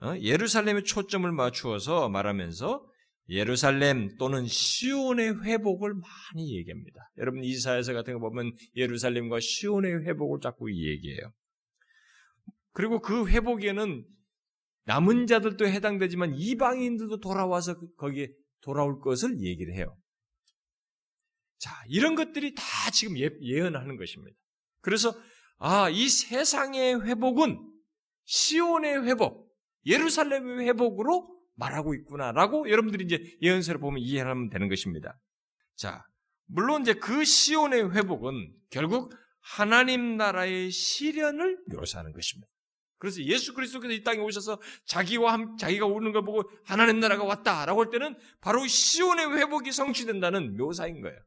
어? 0.02 0.14
예루살렘에 0.20 0.82
초점을 0.82 1.30
맞추어서 1.32 2.08
말하면서 2.08 2.89
예루살렘 3.30 4.16
또는 4.16 4.46
시온의 4.46 5.44
회복을 5.44 5.94
많이 5.94 6.56
얘기합니다. 6.56 7.10
여러분 7.16 7.44
이사야서 7.44 7.92
같은 7.92 8.14
거 8.14 8.18
보면 8.18 8.52
예루살렘과 8.74 9.38
시온의 9.40 10.04
회복을 10.04 10.40
자꾸 10.42 10.70
얘기해요. 10.70 11.32
그리고 12.72 13.00
그 13.00 13.28
회복에는 13.28 14.04
남은 14.86 15.26
자들도 15.28 15.66
해당되지만 15.66 16.34
이방인들도 16.34 17.20
돌아와서 17.20 17.78
그, 17.78 17.94
거기에 17.94 18.28
돌아올 18.62 19.00
것을 19.00 19.40
얘기를 19.40 19.74
해요. 19.74 19.96
자, 21.58 21.70
이런 21.88 22.16
것들이 22.16 22.54
다 22.54 22.62
지금 22.92 23.16
예, 23.18 23.28
예언하는 23.40 23.96
것입니다. 23.96 24.36
그래서 24.80 25.14
아, 25.58 25.88
이 25.88 26.08
세상의 26.08 27.02
회복은 27.02 27.58
시온의 28.24 29.04
회복, 29.04 29.46
예루살렘의 29.86 30.66
회복으로 30.66 31.39
말하고 31.60 31.94
있구나라고 31.94 32.68
여러분들이 32.70 33.04
이제 33.04 33.36
예언서를 33.42 33.80
보면 33.80 34.00
이해하면 34.00 34.50
되는 34.50 34.68
것입니다. 34.68 35.16
자, 35.76 36.04
물론 36.46 36.82
이제 36.82 36.94
그 36.94 37.24
시온의 37.24 37.94
회복은 37.94 38.52
결국 38.70 39.14
하나님 39.40 40.16
나라의 40.16 40.70
시련을 40.70 41.58
묘사하는 41.68 42.12
것입니다. 42.12 42.50
그래서 42.98 43.22
예수 43.22 43.54
그리스도께서 43.54 43.94
이 43.94 44.02
땅에 44.02 44.20
오셔서 44.20 44.60
자기와 44.84 45.32
함, 45.32 45.56
자기가 45.56 45.86
오는 45.86 46.12
걸 46.12 46.22
보고 46.22 46.42
하나님 46.64 47.00
나라가 47.00 47.24
왔다라고 47.24 47.84
할 47.84 47.90
때는 47.90 48.14
바로 48.40 48.66
시온의 48.66 49.38
회복이 49.38 49.72
성취된다는 49.72 50.56
묘사인 50.56 51.00
거예요. 51.00 51.18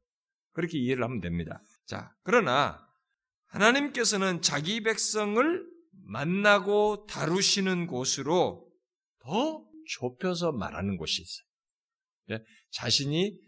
그렇게 0.51 0.77
이해를 0.77 1.03
하면 1.03 1.19
됩니다. 1.19 1.61
자, 1.87 2.13
그러나 2.21 2.87
하나님께서는 3.47 4.41
자기 4.41 4.83
백성을 4.83 5.65
만나고 6.05 7.07
다루시는 7.07 7.87
곳으로 7.87 8.67
더 9.19 9.62
좁혀서 9.87 10.51
말하는 10.53 10.97
곳이 10.97 11.21
있어요. 11.21 11.45
예? 12.31 12.43
자신이 12.71 13.39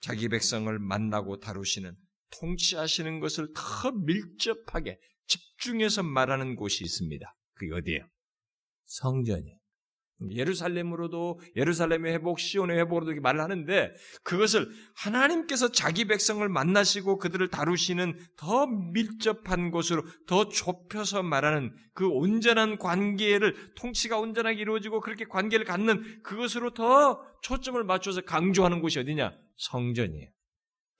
자기 0.00 0.28
백성을 0.28 0.76
만나고 0.78 1.38
다루시는 1.38 1.94
통치하시는 2.30 3.20
것을 3.20 3.48
더 3.54 3.92
밀접하게 3.92 4.98
집중해서 5.26 6.02
말하는 6.02 6.56
곳이 6.56 6.84
있습니다. 6.84 7.34
그게 7.54 7.72
어디예요? 7.74 8.04
성전이에요. 8.86 9.61
예루살렘으로도 10.30 11.40
예루살렘의 11.56 12.12
회복, 12.14 12.38
시온의 12.38 12.78
회복으로도 12.78 13.20
말을 13.20 13.40
하는데 13.40 13.92
그것을 14.22 14.68
하나님께서 14.94 15.72
자기 15.72 16.04
백성을 16.04 16.46
만나시고 16.48 17.18
그들을 17.18 17.48
다루시는 17.48 18.18
더 18.36 18.66
밀접한 18.66 19.70
곳으로 19.70 20.04
더 20.26 20.48
좁혀서 20.48 21.22
말하는 21.22 21.74
그 21.94 22.06
온전한 22.06 22.78
관계를 22.78 23.74
통치가 23.74 24.18
온전하게 24.18 24.60
이루어지고 24.60 25.00
그렇게 25.00 25.24
관계를 25.24 25.64
갖는 25.64 26.22
그것으로 26.22 26.74
더 26.74 27.20
초점을 27.42 27.82
맞춰서 27.84 28.20
강조하는 28.20 28.80
곳이 28.80 28.98
어디냐? 28.98 29.32
성전이에요. 29.56 30.28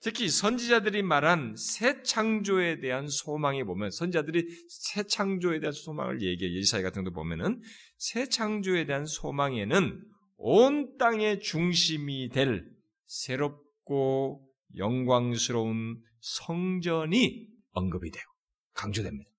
특히 0.03 0.27
선지자들이 0.27 1.01
말한 1.01 1.55
새 1.57 2.03
창조에 2.03 2.81
대한 2.81 3.07
소망에 3.07 3.63
보면 3.63 3.89
선지자들이 3.89 4.45
새 4.67 5.03
창조에 5.03 5.61
대한 5.61 5.71
소망을 5.71 6.21
얘기해 6.21 6.51
이사야 6.51 6.81
같은 6.81 7.05
거 7.05 7.11
보면은 7.11 7.61
새 8.03 8.27
창조에 8.27 8.85
대한 8.85 9.05
소망에는 9.05 10.03
온 10.35 10.97
땅의 10.97 11.39
중심이 11.39 12.27
될 12.27 12.69
새롭고 13.05 14.45
영광스러운 14.75 16.01
성전이 16.19 17.47
언급이 17.71 18.11
되고 18.11 18.25
강조됩니다. 18.73 19.31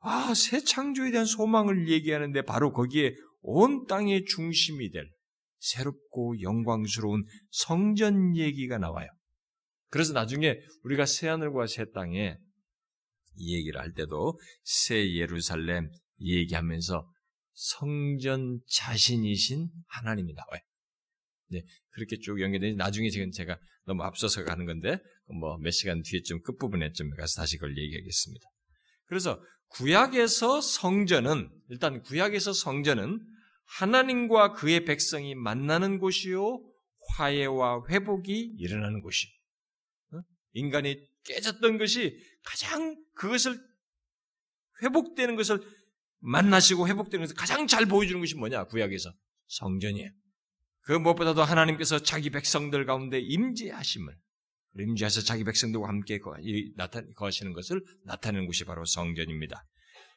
아, 0.00 0.34
새 0.34 0.58
창조에 0.64 1.12
대한 1.12 1.26
소망을 1.26 1.88
얘기하는데 1.88 2.42
바로 2.42 2.72
거기에 2.72 3.14
온 3.40 3.86
땅의 3.86 4.24
중심이 4.24 4.90
될 4.90 5.08
새롭고 5.60 6.40
영광스러운 6.40 7.22
성전 7.52 8.36
얘기가 8.36 8.78
나와요. 8.78 9.06
그래서 9.90 10.12
나중에 10.12 10.58
우리가 10.82 11.06
새 11.06 11.28
하늘과 11.28 11.68
새 11.68 11.84
땅에 11.92 12.36
이 13.36 13.54
얘기를 13.54 13.80
할 13.80 13.92
때도 13.92 14.40
새 14.64 15.14
예루살렘 15.14 15.88
얘기하면서 16.20 17.11
성전 17.54 18.60
자신이신 18.68 19.68
하나님이 19.88 20.32
나와요. 20.34 20.60
네, 21.48 21.62
그렇게 21.90 22.16
쭉 22.18 22.40
연결되니 22.40 22.76
나중에 22.76 23.10
지금 23.10 23.30
제가 23.30 23.58
너무 23.84 24.02
앞서서 24.02 24.44
가는 24.44 24.64
건데 24.64 24.98
뭐 25.26 25.58
몇 25.58 25.70
시간 25.70 26.02
뒤에쯤 26.02 26.42
끝부분에 26.42 26.92
좀 26.92 27.10
가서 27.10 27.40
다시 27.40 27.56
그걸 27.56 27.76
얘기하겠습니다. 27.76 28.46
그래서 29.06 29.42
구약에서 29.68 30.60
성전은 30.60 31.50
일단 31.68 32.02
구약에서 32.02 32.52
성전은 32.52 33.20
하나님과 33.64 34.52
그의 34.52 34.84
백성이 34.84 35.34
만나는 35.34 35.98
곳이요 35.98 36.62
화해와 37.16 37.86
회복이 37.88 38.54
일어나는 38.58 39.00
곳이에요. 39.00 39.32
인간이 40.54 41.06
깨졌던 41.24 41.78
것이 41.78 42.18
가장 42.44 43.02
그것을 43.14 43.58
회복되는 44.82 45.36
것을 45.36 45.60
만나시고 46.22 46.88
회복되는 46.88 47.24
것을 47.24 47.36
가장 47.36 47.66
잘 47.66 47.86
보여주는 47.86 48.20
것이 48.20 48.34
뭐냐? 48.36 48.64
구약에서 48.64 49.12
성전이에요. 49.48 50.10
그 50.82 50.92
무엇보다도 50.92 51.42
하나님께서 51.42 51.98
자기 52.00 52.30
백성들 52.30 52.86
가운데 52.86 53.20
임재하심을 53.20 54.16
임재해서 54.78 55.20
자기 55.20 55.44
백성들과 55.44 55.86
함께 55.86 56.18
거하시는 56.18 57.52
것을 57.52 57.84
나타내는 58.04 58.46
곳이 58.46 58.64
바로 58.64 58.84
성전입니다. 58.84 59.62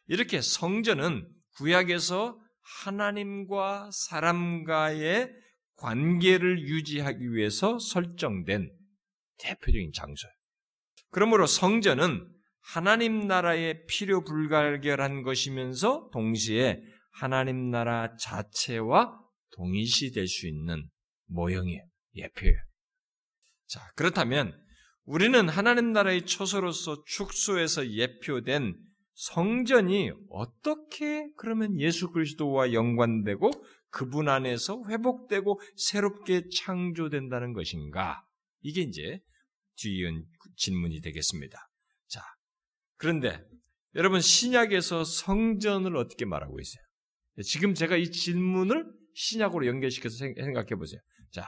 이렇게 0.07 0.41
성전은 0.41 1.27
구약에서 1.57 2.39
하나님과 2.83 3.89
사람과의 3.91 5.31
관계를 5.75 6.67
유지하기 6.67 7.33
위해서 7.33 7.77
설정된 7.79 8.71
대표적인 9.37 9.91
장소예요. 9.93 10.33
그러므로 11.11 11.47
성전은 11.47 12.27
하나님 12.67 13.27
나라의 13.27 13.85
필요 13.85 14.23
불가결한 14.23 15.21
것이면서 15.21 16.09
동시에 16.11 16.79
하나님 17.11 17.69
나라 17.69 18.15
자체와 18.17 19.19
동일시될 19.51 20.27
수 20.27 20.47
있는 20.47 20.89
모형이에요. 21.27 21.83
예표예요. 22.15 22.57
자, 23.67 23.81
그렇다면 23.95 24.53
우리는 25.05 25.47
하나님 25.47 25.93
나라의 25.93 26.25
초소로서 26.25 27.03
축소해서 27.05 27.87
예표된 27.91 28.75
성전이 29.13 30.11
어떻게 30.29 31.29
그러면 31.37 31.79
예수 31.79 32.11
그리스도와 32.11 32.73
연관되고 32.73 33.51
그분 33.89 34.27
안에서 34.27 34.83
회복되고 34.89 35.61
새롭게 35.77 36.49
창조된다는 36.49 37.53
것인가? 37.53 38.25
이게 38.61 38.81
이제 38.81 39.21
뒤이은 39.77 40.25
질문이 40.57 40.99
되겠습니다. 41.01 41.69
자, 42.95 42.97
그런데 42.97 43.45
여러분 43.95 44.21
신약에서 44.21 45.03
성전을 45.03 45.95
어떻게 45.95 46.25
말하고 46.25 46.59
있어요? 46.59 46.83
지금 47.43 47.73
제가 47.73 47.97
이 47.97 48.11
질문을 48.11 48.85
신약으로 49.13 49.67
연결시켜서 49.67 50.17
생각해 50.17 50.75
보세요. 50.75 50.99
자, 51.31 51.47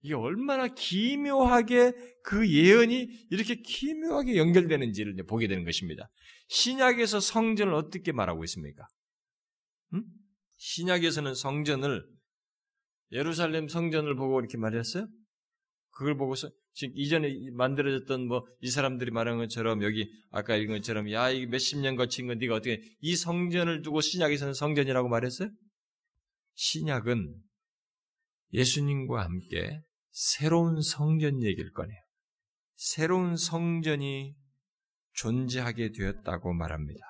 이게 0.00 0.14
얼마나 0.14 0.68
기묘하게 0.68 1.92
그 2.22 2.48
예언이 2.48 3.26
이렇게 3.30 3.56
기묘하게 3.56 4.36
연결되는지를 4.36 5.16
보게 5.26 5.48
되는 5.48 5.64
것입니다. 5.64 6.08
신약에서 6.48 7.20
성전을 7.20 7.74
어떻게 7.74 8.12
말하고 8.12 8.44
있습니까? 8.44 8.86
음? 9.94 10.04
신약에서는 10.56 11.34
성전을 11.34 12.04
예루살렘 13.12 13.68
성전을 13.68 14.14
보고 14.16 14.38
이렇게 14.38 14.56
말했어요? 14.56 15.08
그걸 15.90 16.16
보고서 16.16 16.48
지금 16.78 16.94
이전에 16.96 17.50
만들어졌던 17.54 18.28
뭐 18.28 18.46
이 18.60 18.70
사람들이 18.70 19.10
말한 19.10 19.36
것처럼 19.38 19.82
여기 19.82 20.08
아까 20.30 20.54
읽은 20.54 20.76
것처럼 20.76 21.10
야 21.10 21.28
이게 21.28 21.46
몇십 21.46 21.80
년 21.80 21.96
거친 21.96 22.28
건 22.28 22.38
네가 22.38 22.54
어떻게 22.54 22.80
이 23.00 23.16
성전을 23.16 23.82
두고 23.82 24.00
신약에서는 24.00 24.54
성전이라고 24.54 25.08
말했어요? 25.08 25.48
신약은 26.54 27.34
예수님과 28.52 29.24
함께 29.24 29.80
새로운 30.10 30.80
성전 30.80 31.42
얘기를 31.42 31.72
꺼내요. 31.72 31.98
새로운 32.76 33.36
성전이 33.36 34.36
존재하게 35.14 35.90
되었다고 35.90 36.52
말합니다. 36.54 37.00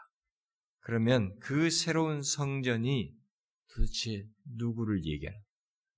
그러면 0.80 1.36
그 1.40 1.68
새로운 1.68 2.22
성전이 2.22 3.12
도대체 3.74 4.24
누구를 4.56 5.04
얘기하는 5.04 5.38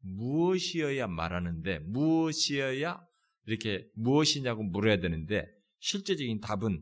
무엇이어야 0.00 1.06
말하는데 1.06 1.78
무엇이어야 1.80 3.00
이렇게 3.50 3.84
무엇이냐고 3.94 4.62
물어야 4.62 5.00
되는데 5.00 5.44
실제적인 5.80 6.40
답은 6.40 6.78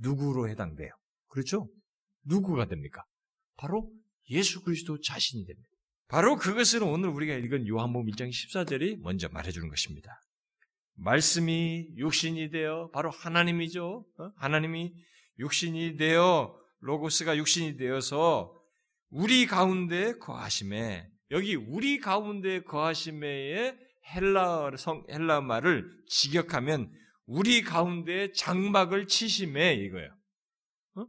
누구로 0.00 0.48
해당돼요. 0.48 0.90
그렇죠? 1.28 1.68
누구가 2.24 2.66
됩니까? 2.66 3.02
바로 3.56 3.92
예수 4.30 4.62
그리스도 4.62 4.98
자신이 5.00 5.44
됩니다. 5.44 5.68
바로 6.08 6.36
그것을 6.36 6.82
오늘 6.82 7.10
우리가 7.10 7.34
읽은 7.34 7.68
요한복음 7.68 8.10
1장 8.12 8.30
14절이 8.30 9.00
먼저 9.00 9.28
말해주는 9.28 9.68
것입니다. 9.68 10.18
말씀이 10.96 11.88
육신이 11.96 12.50
되어 12.50 12.88
바로 12.92 13.10
하나님이죠. 13.10 14.06
어? 14.18 14.30
하나님이 14.36 14.94
육신이 15.38 15.96
되어 15.96 16.58
로고스가 16.80 17.36
육신이 17.36 17.76
되어서 17.76 18.54
우리 19.10 19.46
가운데 19.46 20.16
거하심에 20.18 21.08
여기 21.30 21.56
우리 21.56 21.98
가운데 21.98 22.62
거하심에 22.62 23.83
헬라 24.06 24.76
성 24.76 25.04
헬라 25.10 25.40
말을 25.40 25.90
직역하면 26.08 26.90
우리 27.26 27.62
가운데 27.62 28.32
장막을 28.32 29.06
치심에 29.06 29.74
이거예요. 29.74 30.10
어? 30.96 31.06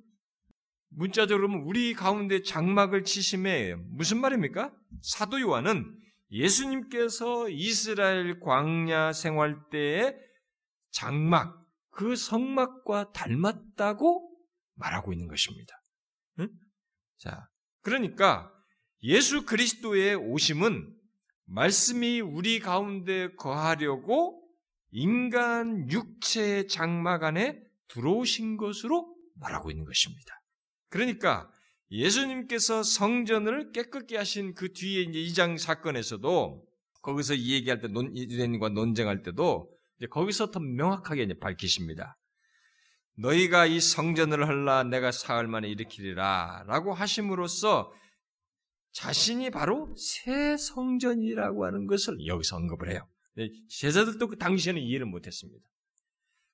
문자적으로 0.90 1.48
보면 1.50 1.64
우리 1.66 1.94
가운데 1.94 2.42
장막을 2.42 3.04
치심에 3.04 3.76
무슨 3.76 4.22
말입니까? 4.22 4.74
사도 5.02 5.42
요한은 5.42 6.00
예수님께서 6.32 7.50
이스라엘 7.50 8.40
광야 8.40 9.14
생활 9.14 9.58
때의 9.70 10.18
장막, 10.92 11.62
그 11.92 12.16
성막과 12.16 13.12
닮았다고 13.12 14.32
말하고 14.76 15.14
있는 15.14 15.28
것입니다. 15.28 15.74
응? 16.40 16.50
자, 17.18 17.48
그러니까 17.82 18.52
예수 19.04 19.46
그리스도의 19.46 20.16
오심은 20.16 20.95
말씀이 21.46 22.22
우리 22.22 22.60
가운데 22.60 23.34
거하려고 23.36 24.42
인간 24.92 25.90
육체의 25.92 26.68
장막 26.68 27.24
안에 27.24 27.62
들어오신 27.88 28.58
것으로 28.58 29.14
말하고 29.36 29.70
있는 29.70 29.86
것입니다. 29.86 30.42
그러니까 30.90 31.50
예수님께서 31.92 32.84
성전을 32.84 33.72
깨끗게 33.72 34.18
하신 34.18 34.54
그 34.54 34.74
뒤에 34.74 35.02
이제 35.04 35.20
이장 35.20 35.58
사건에서도 35.58 36.66
거기서 37.02 37.36
이 37.36 37.54
얘기할 37.54 37.80
때 37.80 37.88
논, 37.88 38.16
유대인과 38.18 38.70
논쟁할 38.70 39.22
때도 39.22 39.70
이제 40.00 40.08
거기서 40.08 40.52
더 40.52 40.60
명확하게 40.60 41.24
이제 41.24 41.34
밝히십니다. 41.40 42.16
너희가 43.18 43.66
이 43.66 43.80
성전을 43.80 44.48
헐라 44.48 44.84
내가 44.86 45.12
사흘 45.12 45.48
만에 45.48 45.70
일으키리라 45.70 46.66
라고 46.68 46.94
하심으로써 46.94 47.92
자신이 48.96 49.50
바로 49.50 49.94
새 49.98 50.56
성전이라고 50.56 51.66
하는 51.66 51.86
것을 51.86 52.26
여기서 52.26 52.56
언급을 52.56 52.92
해요. 52.92 53.06
제자들도 53.68 54.26
그 54.30 54.38
당시에는 54.38 54.82
이해를 54.82 55.06
못했습니다. 55.06 55.68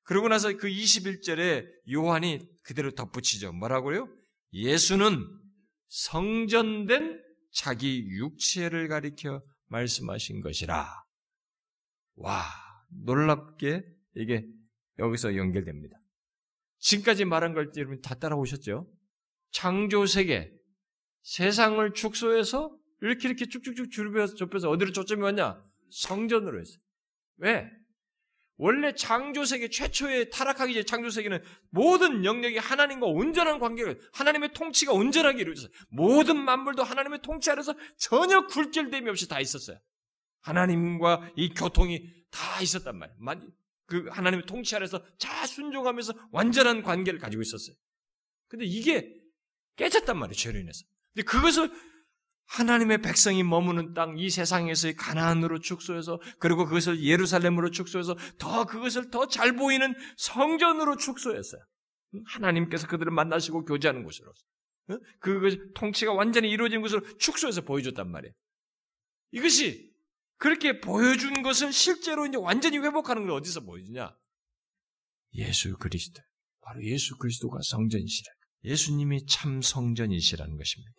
그러고 0.02 0.28
나서 0.28 0.52
그 0.58 0.68
21절에 0.68 1.68
요한이 1.94 2.40
그대로 2.64 2.90
덧붙이죠. 2.92 3.54
뭐라고요? 3.54 4.10
예수는 4.54 5.24
성전된 5.90 7.22
자기 7.54 8.08
육체를 8.08 8.88
가리켜 8.88 9.44
말씀하신 9.68 10.42
것이라. 10.42 10.92
와, 12.16 12.44
놀랍게 12.90 13.84
이게 14.16 14.48
여기서 14.98 15.36
연결됩니다. 15.36 15.96
지금까지 16.80 17.26
말한 17.26 17.54
걸 17.54 17.72
여러분 17.78 18.02
다 18.02 18.16
따라오셨죠? 18.16 18.92
창조 19.52 20.08
세계, 20.08 20.52
세상을 21.24 21.94
축소해서 21.94 22.76
이렇게 23.02 23.28
이렇게 23.28 23.46
쭉쭉쭉 23.48 23.92
줄여서 23.92 24.36
좁혀서 24.36 24.70
어디로 24.70 24.92
초점이 24.92 25.22
왔냐? 25.22 25.64
성전으로 25.90 26.60
했어요. 26.60 26.78
왜? 27.38 27.70
원래 28.58 28.94
창조세계 28.94 29.70
최초의 29.70 30.30
타락하기 30.30 30.74
전에 30.74 30.84
창조세계는 30.84 31.44
모든 31.72 32.24
영역이 32.24 32.60
하나님과 32.60 33.08
온전한 33.08 33.58
관계를 33.58 34.00
하나님의 34.14 34.54
통치가 34.54 34.94
온전하게 34.94 35.42
이루어졌어요. 35.42 35.72
모든 35.90 36.38
만물도 36.38 36.84
하나님의 36.84 37.24
통치 37.24 37.50
아래서 37.50 37.74
전혀 37.98 38.46
굴절됨이 38.46 39.10
없이 39.10 39.28
다 39.28 39.40
있었어요. 39.40 39.80
하나님과 40.42 41.32
이 41.38 41.50
교통이 41.56 42.08
다 42.30 42.62
있었단 42.62 43.02
말이에요. 43.18 43.50
그 43.88 44.08
하나님의 44.10 44.46
통치 44.46 44.76
아래서 44.76 45.04
자 45.18 45.48
순종하면서 45.48 46.14
완전한 46.32 46.84
관계를 46.84 47.20
가지고 47.20 47.42
있었어요. 47.42 47.76
근데 48.48 48.66
이게 48.66 49.12
깨졌단 49.76 50.20
말이에요. 50.20 50.36
죄로 50.36 50.60
인해서. 50.60 50.86
근데 51.14 51.24
그것을 51.26 51.72
하나님의 52.48 53.02
백성이 53.02 53.44
머무는 53.44 53.94
땅, 53.94 54.18
이 54.18 54.30
세상에서의 54.30 54.96
가나안으로 54.96 55.60
축소해서, 55.60 56.20
그리고 56.40 56.66
그것을 56.66 57.02
예루살렘으로 57.04 57.72
축소해서, 57.72 58.18
더 58.38 58.66
그것을 58.66 59.10
더 59.10 59.28
잘 59.28 59.56
보이는 59.56 59.94
성전으로 60.18 60.98
축소했어요. 60.98 61.62
하나님께서 62.26 62.88
그들을 62.88 63.12
만나시고 63.12 63.64
교제하는 63.64 64.04
곳으로. 64.04 64.34
그 65.22 65.72
통치가 65.74 66.12
완전히 66.14 66.50
이루어진 66.50 66.82
곳으로 66.82 67.02
축소해서 67.18 67.62
보여줬단 67.62 68.12
말이에요. 68.12 68.34
이것이 69.32 69.90
그렇게 70.38 70.82
보여준 70.82 71.44
것을 71.44 71.72
실제로 71.72 72.26
이제 72.26 72.38
완전히 72.38 72.80
회복하는 72.80 73.24
걸 73.24 73.32
어디서 73.32 73.62
보여주냐? 73.62 74.14
예수 75.36 75.78
그리스도. 75.78 76.22
바로 76.62 76.84
예수 76.84 77.16
그리스도가 77.18 77.60
성전이시라. 77.64 78.30
예수님이 78.66 79.26
참 79.28 79.62
성전이시라는 79.62 80.58
것입니다. 80.58 80.92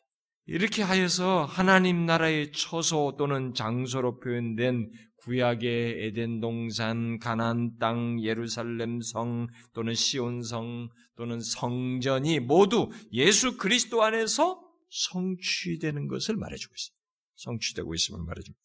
이렇게 0.47 0.83
하여서 0.83 1.45
하나님 1.45 2.05
나라의 2.05 2.51
처소 2.53 3.15
또는 3.17 3.55
장소로 3.55 4.19
표현된 4.19 4.91
구약의 5.19 6.07
에덴 6.07 6.41
동산, 6.41 7.21
가나안 7.21 7.79
땅, 7.79 8.21
예루살렘 8.21 9.01
성 9.01 9.47
또는 9.73 9.95
시온 9.95 10.43
성 10.43 10.89
또는 11.17 11.41
성전이 11.41 12.41
모두 12.41 12.91
예수 13.13 13.57
그리스도 13.57 14.03
안에서 14.03 14.61
성취되는 14.91 16.09
것을 16.09 16.37
말해주고 16.37 16.75
있습니다. 16.75 17.03
성취되고 17.37 17.95
있음을 17.95 18.25
말해주고. 18.25 18.59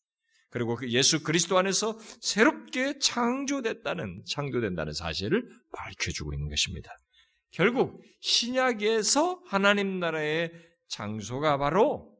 그리고 0.49 0.75
그 0.75 0.89
예수 0.89 1.21
그리스도 1.21 1.59
안에서 1.59 1.99
새롭게 2.21 2.97
창조됐다는 2.99 4.23
창조된다는 4.27 4.93
사실을 4.93 5.47
밝혀주고 5.73 6.33
있는 6.33 6.49
것입니다. 6.49 6.89
결국 7.51 8.01
신약에서 8.21 9.43
하나님 9.45 9.99
나라의 9.99 10.51
장소가 10.89 11.57
바로 11.57 12.15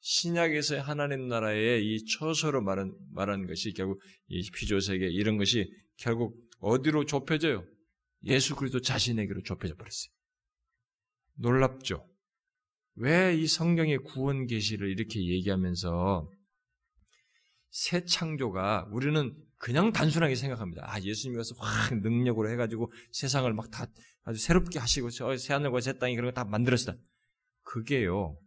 신약에서의 0.00 0.80
하나님 0.82 1.28
나라의 1.28 1.84
이 1.84 2.04
처소로 2.06 2.62
말한, 2.62 2.94
말한 3.12 3.46
것이 3.46 3.72
결국 3.72 4.00
이 4.28 4.48
피조세계 4.50 5.06
이런 5.06 5.36
것이 5.36 5.72
결국 5.96 6.36
어디로 6.60 7.06
좁혀져요? 7.06 7.62
예수 8.24 8.54
그리스도 8.56 8.80
자신에게로 8.80 9.42
좁혀져 9.42 9.74
버렸어요. 9.74 10.10
놀랍죠? 11.38 12.02
왜 12.94 13.34
이 13.36 13.46
성경의 13.46 13.98
구원 13.98 14.46
계시를 14.46 14.88
이렇게 14.90 15.20
얘기하면서 15.20 16.26
새 17.70 18.04
창조가 18.06 18.88
우리는 18.90 19.34
그냥 19.58 19.92
단순하게 19.92 20.34
생각합니다. 20.34 20.82
아, 20.86 21.00
예수님이 21.00 21.36
와서 21.36 21.54
확 21.58 21.94
능력으로 22.00 22.50
해가지고 22.50 22.90
세상을 23.12 23.52
막 23.52 23.70
다 23.70 23.86
아주 24.24 24.38
새롭게 24.38 24.78
하시고, 24.78 25.10
새 25.10 25.52
하늘과 25.52 25.80
새 25.80 25.98
땅이 25.98 26.16
그런 26.16 26.30
거 26.30 26.34
다 26.34 26.44
만들었다. 26.44 26.94
그게요, 27.66 28.38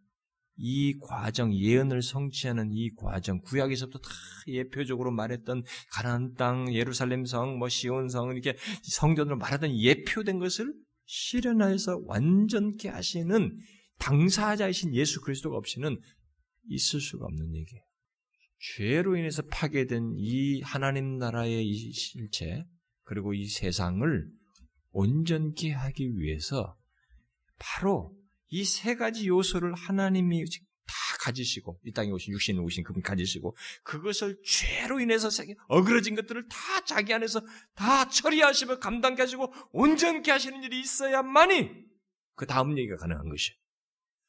이 0.56 0.98
과정, 1.00 1.54
예언을 1.54 2.02
성취하는 2.02 2.72
이 2.74 2.90
과정, 2.96 3.40
구약에서부터 3.42 4.00
다 4.00 4.10
예표적으로 4.48 5.12
말했던 5.12 5.62
가나안 5.92 6.34
땅, 6.34 6.74
예루살렘 6.74 7.26
성, 7.26 7.58
뭐 7.58 7.70
시온 7.70 8.10
성 8.10 8.32
이렇게 8.32 8.58
성전으로 8.84 9.38
말하던 9.38 9.78
예표된 9.78 10.40
것을 10.40 10.74
실현하여서 11.06 12.02
완전케 12.06 12.90
하시는 12.90 13.58
당사자이신 14.00 14.96
예수 14.96 15.22
그리스도가 15.22 15.58
없이는 15.58 16.00
있을 16.68 17.00
수가 17.00 17.26
없는 17.26 17.56
얘기예요. 17.56 17.84
죄로 18.76 19.16
인해서 19.16 19.42
파괴된 19.44 20.16
이 20.18 20.62
하나님 20.62 21.18
나라의 21.18 21.66
이 21.66 21.92
실체, 21.94 22.66
그리고 23.04 23.34
이 23.34 23.46
세상을 23.46 24.28
온전케 24.92 25.72
하기 25.72 26.18
위해서 26.18 26.76
바로 27.58 28.19
이 28.50 28.64
세 28.66 28.96
가지 28.96 29.28
요소를 29.28 29.74
하나님이 29.76 30.44
다 30.86 30.94
가지시고 31.22 31.80
이 31.84 31.92
땅에 31.92 32.10
오신 32.12 32.34
육신에 32.34 32.60
오신 32.60 32.84
그분 32.84 33.02
가지시고 33.04 33.56
그것을 33.84 34.40
죄로 34.44 35.00
인해서 35.00 35.30
어그러진 35.68 36.16
것들을 36.16 36.48
다 36.48 36.58
자기 36.86 37.14
안에서 37.14 37.42
다 37.76 38.10
처리하시며 38.10 38.80
감당케 38.80 39.22
하시고 39.22 39.54
온전케 39.72 40.32
하시는 40.32 40.64
일이 40.64 40.80
있어야만이 40.80 41.70
그 42.36 42.46
다음 42.48 42.78
얘기가 42.78 42.96
가능한 42.98 43.30
것이에요. 43.30 43.56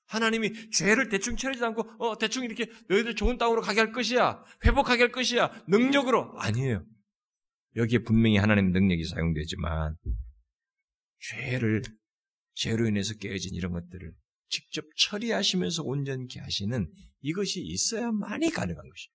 하나님이 0.07 0.71
죄를 0.71 1.09
대충 1.09 1.37
처리하지 1.37 1.65
않고 1.65 1.83
어 2.05 2.19
대충 2.19 2.45
이렇게 2.45 2.67
너희들 2.89 3.15
좋은 3.15 3.39
땅으로 3.39 3.63
가게 3.63 3.81
할 3.81 3.93
것이야 3.93 4.45
회복하게 4.65 5.05
할 5.05 5.13
것이야 5.13 5.65
능력으로 5.69 6.37
아니에요. 6.39 6.85
여기에 7.77 8.01
분명히 8.01 8.37
하나님 8.37 8.73
능력이 8.73 9.05
사용되지만 9.05 9.97
죄를 11.21 11.83
죄로 12.55 12.87
인해서 12.87 13.15
깨어진 13.15 13.55
이런 13.55 13.73
것들을 13.73 14.13
직접 14.49 14.85
처리하시면서 14.97 15.83
온전케 15.85 16.41
하시는 16.41 16.93
이것이 17.21 17.61
있어야만이 17.63 18.51
가능한 18.51 18.77
것이에요. 18.77 19.15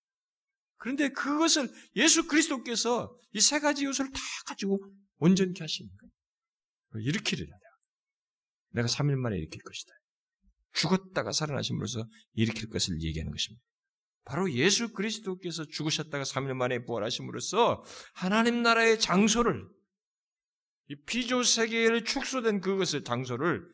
그런데 0.77 1.09
그것을 1.09 1.69
예수 1.95 2.27
그리스도께서 2.27 3.17
이 3.33 3.41
세 3.41 3.59
가지 3.59 3.85
요소를 3.85 4.11
다 4.11 4.19
가지고 4.45 4.79
온전케 5.17 5.59
거예요. 5.59 7.05
일으키리라. 7.07 7.57
내가 8.71 8.87
3일 8.87 9.15
만에 9.15 9.37
일으킬 9.37 9.61
것이다. 9.61 9.91
죽었다가 10.73 11.31
살아나심으로써 11.31 12.07
일으킬 12.33 12.69
것을 12.69 13.01
얘기하는 13.01 13.31
것입니다. 13.31 13.63
바로 14.25 14.51
예수 14.53 14.91
그리스도께서 14.91 15.65
죽으셨다가 15.65 16.23
3일 16.23 16.53
만에 16.53 16.83
부활하심으로써 16.83 17.83
하나님 18.13 18.63
나라의 18.63 18.99
장소를 18.99 19.67
이 20.89 20.95
피조 21.05 21.43
세계를 21.43 22.05
축소된 22.05 22.61
그것을 22.61 23.03
장소를 23.03 23.65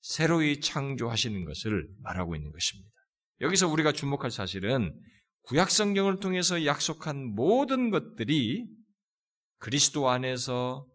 새로이 0.00 0.60
창조하시는 0.60 1.44
것을 1.44 1.88
말하고 2.02 2.34
있는 2.36 2.52
것입니다. 2.52 2.90
여기서 3.40 3.68
우리가 3.68 3.92
주목할 3.92 4.30
사실은 4.30 4.94
구약 5.42 5.70
성경을 5.70 6.20
통해서 6.20 6.64
약속한 6.64 7.34
모든 7.34 7.90
것들이 7.90 8.66
그리스도 9.58 10.08
안에서 10.08 10.86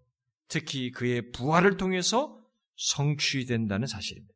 특히 0.47 0.91
그의 0.91 1.31
부활을 1.31 1.77
통해서 1.77 2.39
성취된다는 2.75 3.87
사실입니다. 3.87 4.33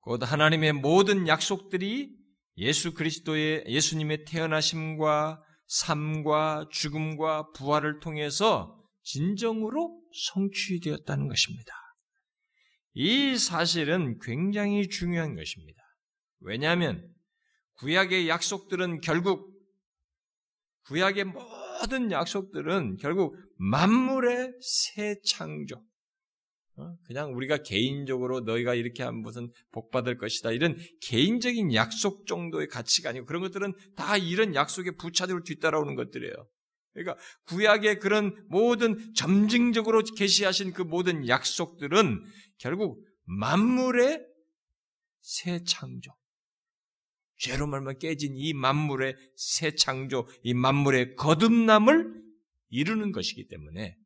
곧 0.00 0.22
하나님의 0.22 0.74
모든 0.74 1.26
약속들이 1.26 2.14
예수 2.58 2.94
그리스도의 2.94 3.64
예수님의 3.66 4.24
태어나심과 4.26 5.40
삶과 5.66 6.68
죽음과 6.70 7.52
부활을 7.52 8.00
통해서 8.00 8.83
진정으로 9.04 10.02
성취되었다는 10.12 11.28
것입니다. 11.28 11.72
이 12.94 13.36
사실은 13.36 14.18
굉장히 14.20 14.88
중요한 14.88 15.34
것입니다. 15.34 15.82
왜냐하면 16.40 17.08
구약의 17.74 18.28
약속들은 18.28 19.00
결국 19.00 19.52
구약의 20.86 21.24
모든 21.24 22.10
약속들은 22.10 22.96
결국 22.96 23.36
만물의 23.56 24.52
새 24.60 25.16
창조, 25.24 25.82
어? 26.76 26.96
그냥 27.06 27.34
우리가 27.34 27.58
개인적으로 27.58 28.40
너희가 28.40 28.74
이렇게 28.74 29.02
하면 29.02 29.22
무슨 29.22 29.50
복 29.70 29.90
받을 29.90 30.18
것이다. 30.18 30.50
이런 30.50 30.76
개인적인 31.02 31.72
약속 31.72 32.26
정도의 32.26 32.68
가치가 32.68 33.10
아니고 33.10 33.26
그런 33.26 33.42
것들은 33.42 33.72
다 33.96 34.16
이런 34.16 34.54
약속에 34.54 34.92
부차적으로 34.92 35.44
뒤따라오는 35.44 35.94
것들이에요. 35.94 36.34
그러니까 36.94 37.16
구약의 37.46 37.98
그런 37.98 38.46
모든 38.48 39.12
점증적으로 39.14 40.02
계시하신 40.02 40.72
그 40.72 40.82
모든 40.82 41.28
약속들은 41.28 42.24
결국 42.58 43.04
만물의 43.24 44.24
새 45.20 45.62
창조. 45.64 46.12
죄로 47.36 47.66
말만 47.66 47.98
깨진 47.98 48.36
이 48.36 48.52
만물의 48.52 49.16
새 49.36 49.74
창조, 49.74 50.26
이 50.42 50.54
만물의 50.54 51.16
거듭남을 51.16 52.22
이루는 52.70 53.12
것이기 53.12 53.48
때문에 53.48 53.96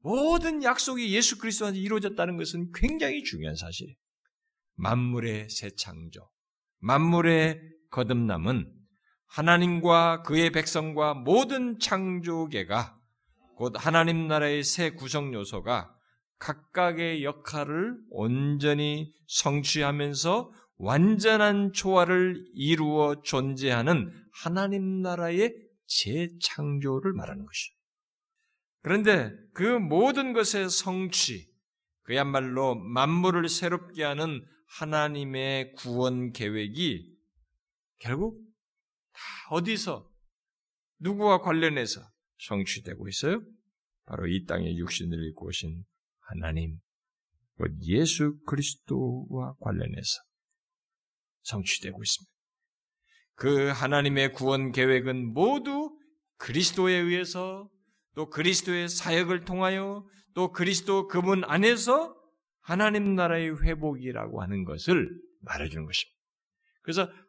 모든 0.00 0.62
약속이 0.62 1.14
예수 1.14 1.38
그리스도 1.38 1.66
안에 1.66 1.78
이루어졌다는 1.78 2.36
것은 2.36 2.72
굉장히 2.72 3.22
중요한 3.22 3.56
사실이에요. 3.56 3.96
만물의 4.74 5.48
새 5.48 5.70
창조, 5.70 6.28
만물의 6.80 7.60
거듭남은 7.90 8.81
하나님과 9.32 10.24
그의 10.24 10.50
백성과 10.50 11.14
모든 11.14 11.78
창조계가 11.78 12.98
곧 13.56 13.74
하나님 13.78 14.28
나라의 14.28 14.62
새 14.62 14.90
구성 14.90 15.32
요소가 15.32 15.94
각각의 16.38 17.24
역할을 17.24 17.96
온전히 18.10 19.14
성취하면서 19.28 20.52
완전한 20.76 21.72
조화를 21.72 22.44
이루어 22.54 23.22
존재하는 23.22 24.12
하나님 24.34 25.00
나라의 25.00 25.54
재창조를 25.86 27.14
말하는 27.14 27.46
것이죠. 27.46 27.74
그런데 28.82 29.32
그 29.54 29.62
모든 29.62 30.34
것의 30.34 30.68
성취, 30.68 31.48
그야말로 32.02 32.74
만물을 32.74 33.48
새롭게 33.48 34.04
하는 34.04 34.44
하나님의 34.78 35.72
구원 35.74 36.32
계획이 36.32 37.16
결국 37.98 38.51
다 39.12 39.20
어디서 39.50 40.10
누구와 40.98 41.40
관련해서 41.40 42.00
성취되고 42.38 43.08
있어요? 43.08 43.42
바로 44.04 44.26
이 44.26 44.44
땅에 44.46 44.74
육신을 44.76 45.28
입고 45.28 45.46
오신 45.46 45.84
하나님, 46.20 46.78
예수 47.82 48.38
그리스도와 48.46 49.54
관련해서 49.60 50.22
성취되고 51.42 52.02
있습니다. 52.02 52.32
그 53.34 53.68
하나님의 53.68 54.32
구원 54.32 54.72
계획은 54.72 55.32
모두 55.32 55.96
그리스도에 56.36 56.94
의해서 56.94 57.68
또 58.14 58.28
그리스도의 58.28 58.88
사역을 58.88 59.44
통하여 59.44 60.06
또 60.34 60.52
그리스도 60.52 61.08
그분 61.08 61.44
안에서 61.44 62.16
하나님 62.60 63.14
나라의 63.14 63.62
회복이라고 63.62 64.42
하는 64.42 64.64
것을 64.64 65.10
말해주는 65.40 65.84
것입니다. 65.84 66.18
그래서 66.82 67.06
성 67.06 67.21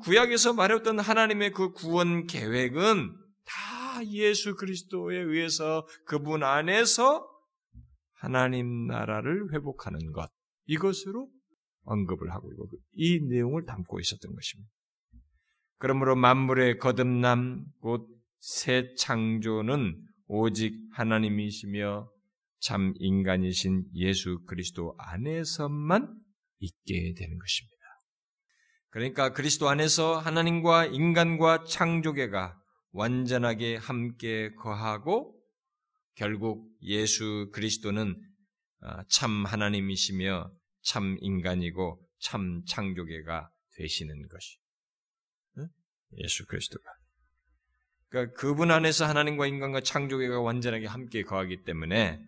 구약에서 0.00 0.52
말했던 0.52 0.98
하나님의 1.00 1.52
그 1.52 1.72
구원 1.72 2.26
계획은 2.26 3.16
다 3.44 4.06
예수 4.06 4.54
그리스도에 4.56 5.18
의해서 5.18 5.86
그분 6.04 6.42
안에서 6.42 7.28
하나님 8.12 8.86
나라를 8.86 9.52
회복하는 9.52 10.12
것 10.12 10.30
이것으로 10.66 11.28
언급을 11.82 12.32
하고 12.32 12.50
있고 12.52 12.68
이 12.94 13.20
내용을 13.20 13.64
담고 13.64 14.00
있었던 14.00 14.34
것입니다. 14.34 14.70
그러므로 15.78 16.16
만물의 16.16 16.78
거듭남 16.78 17.64
곧 17.80 18.16
새 18.46 18.94
창조는 18.94 20.00
오직 20.28 20.72
하나님이시며 20.92 22.08
참 22.60 22.94
인간이신 22.98 23.86
예수 23.94 24.40
그리스도 24.46 24.94
안에서만 24.98 26.16
있게 26.60 27.14
되는 27.16 27.38
것입니다. 27.38 27.75
그러니까 28.90 29.32
그리스도 29.32 29.68
안에서 29.68 30.18
하나님과 30.18 30.86
인간과 30.86 31.64
창조계가 31.64 32.58
완전하게 32.92 33.76
함께 33.76 34.54
거하고 34.54 35.38
결국 36.14 36.70
예수 36.82 37.50
그리스도는 37.52 38.20
아, 38.80 39.04
참 39.08 39.44
하나님이시며 39.44 40.50
참 40.82 41.16
인간이고 41.20 42.00
참 42.20 42.62
창조계가 42.66 43.50
되시는 43.76 44.28
것이 44.28 44.58
예수 46.18 46.46
그리스도가. 46.46 46.90
그러니까 48.08 48.34
그분 48.36 48.70
안에서 48.70 49.06
하나님과 49.06 49.46
인간과 49.46 49.80
창조계가 49.80 50.40
완전하게 50.40 50.86
함께 50.86 51.22
거하기 51.22 51.64
때문에 51.64 52.20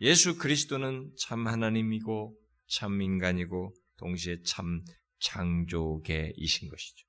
예수 0.00 0.38
그리스도는 0.38 1.12
참 1.18 1.46
하나님이고 1.46 2.38
참 2.68 3.02
인간이고 3.02 3.74
동시에 3.98 4.38
참 4.46 4.84
창조계이신 5.18 6.68
것이죠. 6.68 7.06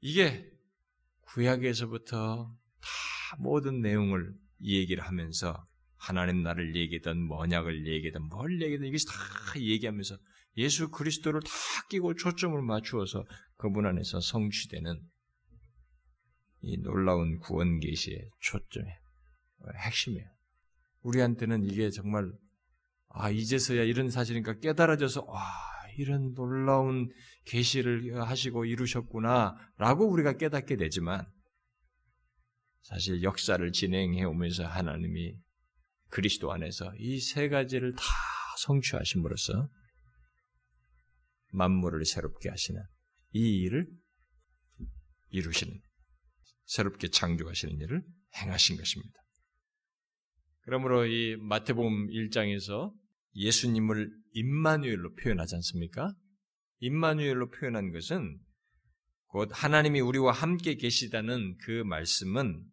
이게 0.00 0.50
구약에서부터 1.22 2.56
다 2.80 3.36
모든 3.38 3.80
내용을 3.80 4.34
이 4.58 4.78
얘기를 4.78 5.02
하면서 5.02 5.66
하나님 5.96 6.42
나를 6.42 6.76
얘기든 6.76 7.28
언약을 7.30 7.86
얘기든 7.86 8.22
뭘 8.22 8.60
얘기든 8.62 8.86
이것이 8.86 9.06
다 9.06 9.14
얘기하면서 9.56 10.16
예수 10.56 10.90
그리스도를 10.90 11.40
다 11.42 11.50
끼고 11.88 12.14
초점을 12.14 12.60
맞추어서 12.62 13.24
그분 13.56 13.86
안에서 13.86 14.20
성취되는 14.20 15.00
이 16.62 16.76
놀라운 16.78 17.38
구원 17.38 17.80
계시의 17.80 18.30
초점에 18.40 18.98
핵심이에요. 19.84 20.26
우리한테는 21.02 21.64
이게 21.64 21.90
정말 21.90 22.32
아 23.08 23.30
이제서야 23.30 23.82
이런 23.84 24.10
사실이니까 24.10 24.60
깨달아져서 24.60 25.24
와 25.26 25.69
이런 26.00 26.32
놀라운 26.34 27.10
계시를 27.44 28.20
하시고 28.22 28.64
이루셨구나라고 28.64 30.10
우리가 30.10 30.36
깨닫게 30.38 30.76
되지만 30.76 31.26
사실 32.82 33.22
역사를 33.22 33.70
진행해 33.72 34.24
오면서 34.24 34.66
하나님이 34.66 35.36
그리스도 36.08 36.52
안에서 36.52 36.92
이 36.98 37.20
세 37.20 37.48
가지를 37.48 37.94
다 37.94 38.02
성취하심으로써 38.64 39.68
만물을 41.52 42.04
새롭게 42.04 42.48
하시는 42.48 42.82
이 43.32 43.60
일을 43.62 43.86
이루시는 45.30 45.80
새롭게 46.66 47.08
창조하시는 47.08 47.78
일을 47.80 48.02
행하신 48.36 48.76
것입니다. 48.76 49.12
그러므로 50.62 51.06
이 51.06 51.36
마태복음 51.36 52.08
1장에서 52.08 52.92
예수님을 53.34 54.10
임마누엘로 54.32 55.14
표현하지 55.14 55.54
않습니까? 55.56 56.14
임마누엘로 56.80 57.50
표현한 57.50 57.92
것은 57.92 58.38
곧 59.26 59.50
하나님이 59.52 60.00
우리와 60.00 60.32
함께 60.32 60.74
계시다는 60.74 61.56
그 61.58 61.82
말씀은 61.84 62.64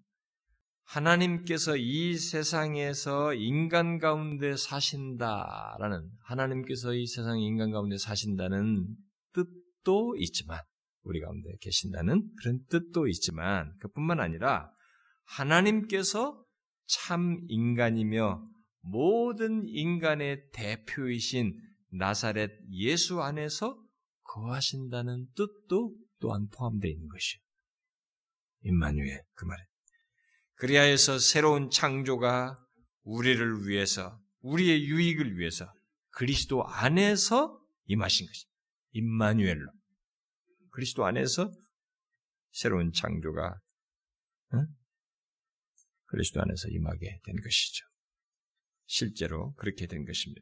하나님께서 0.83 1.75
이 1.75 2.15
세상에서 2.15 3.33
인간 3.33 3.99
가운데 3.99 4.55
사신다라는 4.55 6.09
하나님께서 6.23 6.93
이 6.93 7.05
세상 7.05 7.39
인간 7.39 7.71
가운데 7.71 7.97
사신다는 7.97 8.87
뜻도 9.33 10.15
있지만 10.17 10.59
우리 11.03 11.19
가운데 11.19 11.49
계신다는 11.61 12.29
그런 12.37 12.59
뜻도 12.69 13.07
있지만 13.07 13.73
그뿐만 13.79 14.19
아니라 14.19 14.71
하나님께서 15.25 16.41
참 16.85 17.41
인간이며 17.49 18.41
모든 18.89 19.67
인간의 19.67 20.49
대표이신 20.51 21.59
나사렛 21.91 22.51
예수 22.71 23.21
안에서 23.21 23.81
거하신다는 24.23 25.27
뜻도 25.35 25.95
또한 26.19 26.47
포함되어 26.49 26.89
있는 26.91 27.07
것이요. 27.07 27.41
임마누엘 28.63 29.23
그 29.33 29.45
말에. 29.45 29.63
그리하여서 30.55 31.19
새로운 31.19 31.69
창조가 31.69 32.57
우리를 33.03 33.67
위해서 33.67 34.19
우리의 34.41 34.85
유익을 34.85 35.37
위해서 35.37 35.71
그리스도 36.09 36.65
안에서 36.65 37.61
임하신 37.85 38.25
것입니다. 38.25 38.57
임마누엘로. 38.91 39.71
그리스도 40.71 41.05
안에서 41.05 41.51
새로운 42.51 42.91
창조가 42.91 43.59
응? 44.53 44.67
그리스도 46.05 46.41
안에서 46.41 46.69
임하게 46.69 47.19
된 47.23 47.35
것이죠. 47.35 47.85
실제로 48.87 49.53
그렇게 49.55 49.85
된 49.85 50.05
것입니다. 50.05 50.41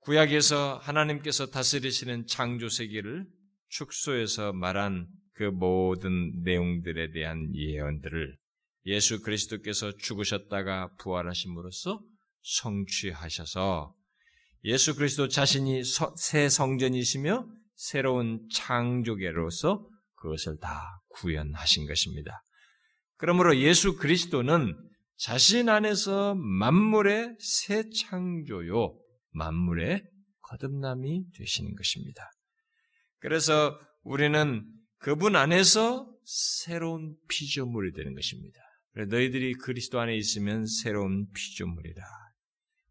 구약에서 0.00 0.78
하나님께서 0.78 1.46
다스리시는 1.46 2.26
창조 2.26 2.68
세계를 2.68 3.26
축소해서 3.68 4.52
말한 4.52 5.06
그 5.34 5.44
모든 5.44 6.42
내용들에 6.42 7.12
대한 7.12 7.54
예언들을 7.54 8.36
예수 8.86 9.22
그리스도께서 9.22 9.96
죽으셨다가 9.96 10.94
부활하심으로써 10.98 12.02
성취하셔서 12.42 13.94
예수 14.64 14.94
그리스도 14.96 15.28
자신이 15.28 15.82
새 16.16 16.48
성전이시며 16.48 17.46
새로운 17.74 18.46
창조계로서 18.52 19.88
그것을 20.16 20.58
다 20.58 21.00
구현하신 21.10 21.86
것입니다. 21.86 22.42
그러므로 23.16 23.56
예수 23.58 23.96
그리스도는 23.96 24.76
자신 25.20 25.68
안에서 25.68 26.34
만물의 26.34 27.36
새 27.38 27.82
창조요, 27.90 28.98
만물의 29.32 30.02
거듭남이 30.40 31.24
되시는 31.36 31.74
것입니다. 31.74 32.30
그래서 33.18 33.78
우리는 34.02 34.64
그분 34.96 35.36
안에서 35.36 36.10
새로운 36.24 37.16
피조물이 37.28 37.92
되는 37.92 38.14
것입니다. 38.14 38.60
너희들이 39.10 39.52
그리스도 39.56 40.00
안에 40.00 40.16
있으면 40.16 40.64
새로운 40.64 41.26
피조물이다. 41.34 42.02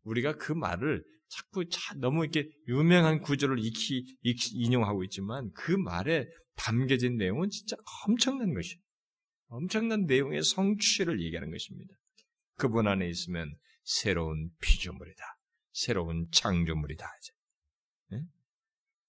우리가 0.04 0.38
그 0.38 0.52
말을 0.52 1.04
자꾸 1.30 1.66
너무 1.98 2.26
이렇게 2.26 2.48
유명한 2.68 3.22
구절을 3.22 3.58
익히, 3.58 4.06
익히 4.22 4.52
인용하고 4.54 5.04
있지만 5.06 5.50
그 5.56 5.72
말에 5.72 6.28
담겨진 6.56 7.18
내용은 7.18 7.50
진짜 7.50 7.76
엄청난 8.06 8.54
것이에요. 8.54 8.80
엄청난 9.48 10.06
내용의 10.06 10.44
성취를 10.44 11.24
얘기하는 11.24 11.50
것입니다. 11.50 11.96
그분 12.60 12.88
안에 12.88 13.10
있으면 13.10 13.52
새로운 13.84 14.52
피조물이다. 14.62 15.24
새로운 15.72 16.28
창조물이다. 16.32 17.08
네? 18.12 18.22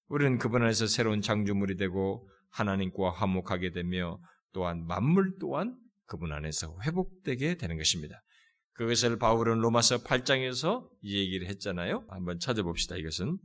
우리는 0.08 0.38
그분 0.38 0.62
안에서 0.62 0.86
새로운 0.86 1.20
창조물이 1.20 1.76
되고 1.76 2.26
하나님과 2.50 3.10
화목하게 3.10 3.72
되며 3.72 4.18
또한 4.52 4.86
만물 4.86 5.36
또한 5.40 5.76
그분 6.06 6.32
안에서 6.32 6.78
회복되게 6.84 7.56
되는 7.56 7.76
것입니다. 7.76 8.22
그것을 8.72 9.18
바울은 9.18 9.58
로마서 9.58 10.04
8장에서 10.04 10.88
이 11.02 11.18
얘기를 11.18 11.48
했잖아요. 11.48 12.06
한번 12.08 12.38
찾아봅시다. 12.38 12.96
이것은 12.96 13.36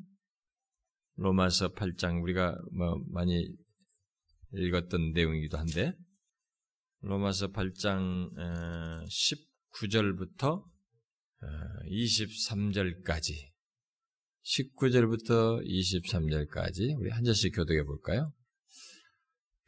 로마서 1.16 1.74
8장 1.74 2.22
우리가 2.22 2.58
뭐 2.78 3.04
많이 3.12 3.48
읽었던 4.54 5.14
내용이기도 5.14 5.58
한데 5.58 5.94
로마서 7.02 7.52
8장 7.52 8.30
19절부터 9.76 10.64
23절까지 11.92 13.34
19절부터 14.44 15.66
23절까지 15.66 16.98
우리 16.98 17.10
한 17.10 17.24
절씩 17.24 17.56
교독해 17.56 17.84
볼까요? 17.84 18.32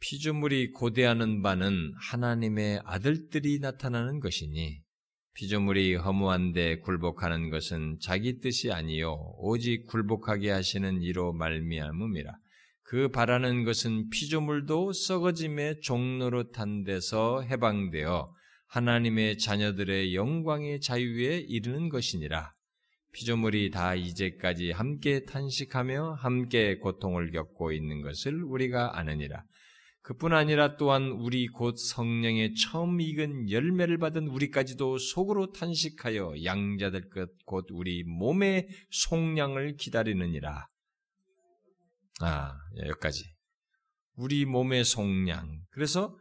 피조물이 0.00 0.70
고대하는 0.72 1.42
바는 1.42 1.92
하나님의 2.10 2.80
아들들이 2.84 3.58
나타나는 3.58 4.20
것이니 4.20 4.80
피조물이 5.34 5.96
허무한데 5.96 6.78
굴복하는 6.80 7.50
것은 7.50 7.98
자기 8.00 8.40
뜻이 8.40 8.72
아니요 8.72 9.14
오직 9.38 9.86
굴복하게 9.86 10.50
하시는 10.50 11.02
이로 11.02 11.32
말미암음이라. 11.34 12.32
그 12.84 13.08
바라는 13.10 13.64
것은 13.64 14.08
피조물도 14.08 14.92
썩어짐의 14.92 15.80
종로로 15.82 16.50
탄 16.52 16.84
데서 16.84 17.42
해방되어 17.42 18.37
하나님의 18.68 19.38
자녀들의 19.38 20.14
영광의 20.14 20.80
자유에 20.80 21.38
이르는 21.38 21.88
것이니라. 21.88 22.52
피조물이 23.12 23.70
다 23.70 23.94
이제까지 23.94 24.70
함께 24.70 25.24
탄식하며 25.24 26.18
함께 26.20 26.78
고통을 26.78 27.32
겪고 27.32 27.72
있는 27.72 28.02
것을 28.02 28.42
우리가 28.44 28.98
아느니라. 28.98 29.42
그뿐 30.02 30.32
아니라 30.32 30.76
또한 30.76 31.10
우리 31.10 31.48
곧 31.48 31.76
성령의 31.76 32.54
처음 32.54 33.00
익은 33.00 33.50
열매를 33.50 33.98
받은 33.98 34.28
우리까지도 34.28 34.96
속으로 34.98 35.52
탄식하여 35.52 36.44
양자될 36.44 37.10
것 37.10 37.28
곧 37.44 37.66
우리 37.72 38.04
몸의 38.04 38.68
속량을 38.90 39.76
기다리느니라. 39.76 40.68
아, 42.20 42.54
예, 42.76 42.88
여기까지. 42.88 43.24
우리 44.16 44.44
몸의 44.44 44.84
속량. 44.84 45.62
그래서 45.70 46.16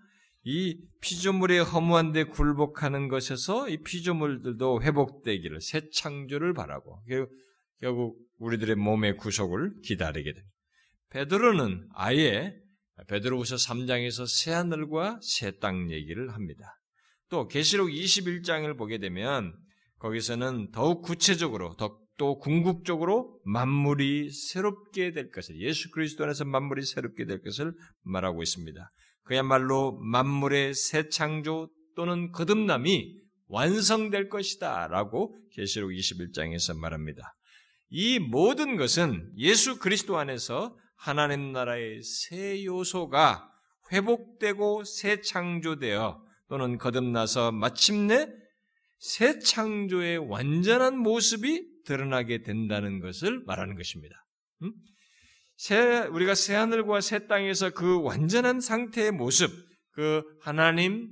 이 0.50 0.80
피조물의 1.02 1.62
허무한 1.62 2.14
데 2.14 2.24
굴복하는 2.24 3.10
것에서 3.10 3.68
이 3.68 3.84
피조물들도 3.84 4.82
회복되기를 4.82 5.60
새 5.60 5.89
창조를 5.91 6.54
바라고 6.54 7.04
결국 7.82 8.18
우리들의 8.38 8.78
몸의 8.78 9.18
구속을 9.18 9.82
기다리게 9.84 10.32
됩니다. 10.32 10.56
베드로는 11.10 11.89
아예 11.93 12.56
베드로후서 13.10 13.58
3장에서 13.58 14.26
새 14.26 14.54
하늘과 14.54 15.20
새 15.22 15.52
땅 15.60 15.91
얘기를 15.91 16.34
합니다. 16.34 16.80
또 17.28 17.50
계시록 17.50 17.89
21장을 17.89 18.78
보게 18.78 19.00
되면 19.00 19.54
거기서는 20.00 20.72
더욱 20.72 21.02
구체적으로 21.02 21.76
더또 21.76 22.39
궁극적으로 22.39 23.38
만물이 23.43 24.32
새롭게 24.32 25.12
될 25.12 25.30
것을 25.30 25.60
예수 25.60 25.91
그리스도 25.91 26.24
안에서 26.24 26.45
만물이 26.45 26.84
새롭게 26.84 27.26
될 27.26 27.41
것을 27.41 27.74
말하고 28.04 28.43
있습니다. 28.43 28.91
그야말로 29.28 30.00
만물의 30.00 30.74
새 30.74 31.10
창조 31.10 31.70
또는 31.96 32.32
거듭남이 32.32 33.16
완성될 33.48 34.30
것이다 34.30 34.88
라고 34.88 35.36
계시록 35.52 35.92
21장에서 35.92 36.78
말합니다. 36.78 37.34
이 37.90 38.20
모든 38.20 38.78
것은 38.78 39.32
예수 39.38 39.80
그리스도 39.80 40.18
안에서 40.18 40.78
하나님 40.96 41.52
나라의 41.52 42.02
새 42.04 42.64
요소가 42.64 43.52
회복되고 43.92 44.84
새 44.84 45.22
창조되어 45.22 46.24
또는 46.48 46.78
거듭나서 46.78 47.52
마침내 47.52 48.28
새 49.00 49.40
창조의 49.40 50.18
완전한 50.18 50.98
모습이 50.98 51.84
드러나게 51.86 52.44
된다는 52.44 53.00
것을 53.00 53.44
말하는 53.46 53.76
것입니다. 53.76 54.16
음? 54.64 54.74
새, 55.58 56.01
우리가 56.12 56.36
새 56.36 56.53
하늘과 56.55 57.01
새 57.01 57.28
땅에서 57.28 57.72
그 57.72 58.01
완전한 58.01 58.62
상태의 58.62 59.12
모습, 59.12 59.51
그 59.91 60.24
하나님, 60.41 61.10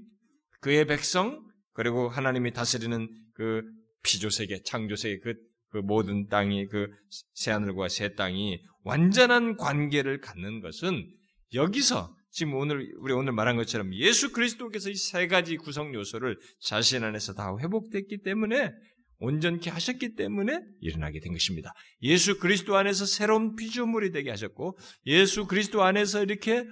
그의 0.61 0.85
백성, 0.85 1.43
그리고 1.73 2.07
하나님이 2.09 2.53
다스리는 2.53 3.07
그 3.33 3.63
피조세계, 4.03 4.61
창조세계, 4.63 5.19
그, 5.19 5.33
그 5.69 5.77
모든 5.79 6.27
땅이, 6.27 6.67
그 6.67 6.87
새 7.33 7.51
하늘과 7.51 7.89
새 7.89 8.13
땅이 8.13 8.59
완전한 8.83 9.57
관계를 9.57 10.21
갖는 10.21 10.61
것은 10.61 11.05
여기서 11.53 12.15
지금 12.31 12.53
오늘 12.55 12.93
우리 12.99 13.13
오늘 13.13 13.33
말한 13.33 13.55
것처럼 13.55 13.93
예수 13.95 14.31
그리스도께서 14.31 14.89
이 14.89 14.95
세 14.95 15.27
가지 15.27 15.57
구성 15.57 15.93
요소를 15.93 16.37
자신 16.61 17.03
안에서 17.03 17.33
다 17.33 17.55
회복됐기 17.59 18.21
때문에 18.23 18.71
온전케 19.19 19.69
하셨기 19.69 20.15
때문에 20.15 20.59
일어나게 20.81 21.19
된 21.19 21.33
것입니다. 21.33 21.73
예수 22.01 22.37
그리스도 22.39 22.75
안에서 22.75 23.05
새로운 23.05 23.55
피조물이 23.55 24.11
되게 24.11 24.29
하셨고 24.29 24.77
예수 25.05 25.47
그리스도 25.47 25.83
안에서 25.83 26.23
이렇게 26.23 26.65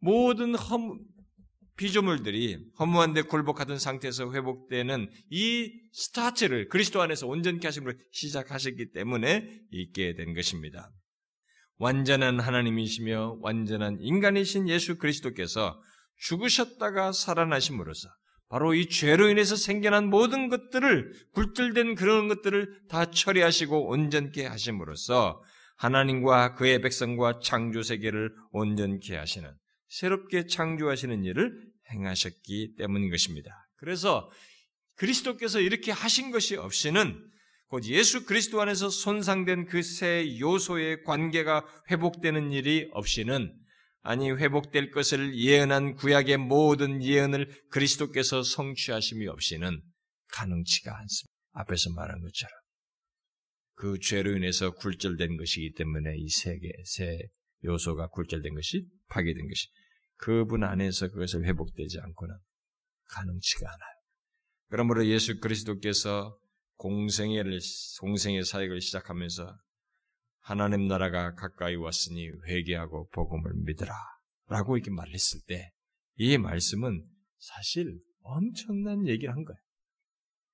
모든 0.00 0.54
험, 0.54 0.98
피조물들이 1.76 2.58
허무한데 2.78 3.22
굴복하던 3.22 3.78
상태에서 3.78 4.32
회복되는 4.32 5.10
이 5.30 5.72
스타트를 5.92 6.68
그리스도 6.68 7.00
안에서 7.00 7.26
온전케 7.26 7.66
하심으로 7.66 7.94
시작하셨기 8.12 8.90
때문에 8.92 9.48
있게 9.70 10.14
된 10.14 10.34
것입니다. 10.34 10.90
완전한 11.76 12.40
하나님이시며 12.40 13.38
완전한 13.40 13.98
인간이신 14.00 14.68
예수 14.68 14.98
그리스도께서 14.98 15.80
죽으셨다가 16.16 17.12
살아나심으로써 17.12 18.08
바로 18.48 18.74
이 18.74 18.88
죄로 18.88 19.28
인해서 19.28 19.56
생겨난 19.56 20.08
모든 20.08 20.48
것들을 20.48 21.12
굴절된 21.32 21.94
그런 21.94 22.28
것들을 22.28 22.82
다 22.88 23.10
처리하시고 23.10 23.88
온전케 23.88 24.46
하심으로써 24.46 25.42
하나님과 25.76 26.54
그의 26.54 26.80
백성과 26.80 27.40
창조 27.40 27.82
세계를 27.82 28.34
온전케 28.52 29.16
하시는 29.16 29.50
새롭게 29.88 30.46
창조하시는 30.46 31.24
일을 31.24 31.52
행하셨기 31.92 32.74
때문인 32.76 33.10
것입니다. 33.10 33.68
그래서 33.76 34.30
그리스도께서 34.96 35.60
이렇게 35.60 35.92
하신 35.92 36.30
것이 36.30 36.56
없이는 36.56 37.24
곧 37.68 37.84
예수 37.84 38.24
그리스도 38.24 38.60
안에서 38.62 38.88
손상된 38.88 39.66
그 39.66 39.82
세 39.82 40.38
요소의 40.40 41.04
관계가 41.04 41.64
회복되는 41.90 42.50
일이 42.52 42.88
없이는 42.92 43.54
아니 44.02 44.30
회복될 44.30 44.90
것을 44.90 45.36
예언한 45.38 45.94
구약의 45.94 46.38
모든 46.38 47.02
예언을 47.02 47.48
그리스도께서 47.70 48.42
성취하심이 48.42 49.26
없이는 49.26 49.80
가능치가 50.32 50.96
않습니다. 50.98 51.32
앞에서 51.52 51.90
말한 51.92 52.20
것처럼 52.20 52.52
그 53.74 53.98
죄로 54.00 54.36
인해서 54.36 54.72
굴절된 54.72 55.36
것이기 55.36 55.74
때문에 55.74 56.16
이 56.16 56.28
세계 56.28 56.68
세 56.84 57.18
요소가 57.64 58.08
굴절된 58.08 58.54
것이 58.54 58.86
파괴된 59.08 59.48
것이 59.48 59.68
그분 60.16 60.64
안에서 60.64 61.08
그것을 61.08 61.44
회복되지 61.44 61.98
않고는 62.00 62.34
가능치가 63.08 63.66
않아요. 63.66 63.98
그러므로 64.68 65.06
예수 65.06 65.38
그리스도께서 65.40 66.36
공생의 66.76 67.44
공생의 68.00 68.44
사역을 68.44 68.80
시작하면서 68.80 69.56
하나님 70.48 70.86
나라가 70.86 71.34
가까이 71.34 71.76
왔으니 71.76 72.28
회개하고 72.46 73.08
복음을 73.10 73.52
믿으라 73.64 73.94
라고 74.48 74.76
이렇게 74.76 74.90
말했을 74.90 75.40
때 75.46 75.72
이 76.18 76.36
말씀은 76.36 77.04
사실 77.38 77.96
엄청난 78.22 79.06
얘기를 79.06 79.32
한 79.34 79.44
거예요. 79.44 79.58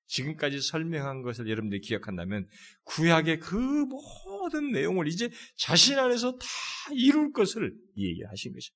지금까지 0.06 0.60
설명한 0.60 1.22
것을 1.22 1.48
여러분들이 1.48 1.80
기억한다면 1.80 2.46
구약의 2.84 3.40
그 3.40 3.56
모든 3.56 4.70
내용을 4.70 5.08
이제 5.08 5.30
자신 5.56 5.98
안에서 5.98 6.32
다 6.32 6.46
이룰 6.92 7.32
것을 7.32 7.74
얘기하신 7.96 8.52
것이죠. 8.52 8.74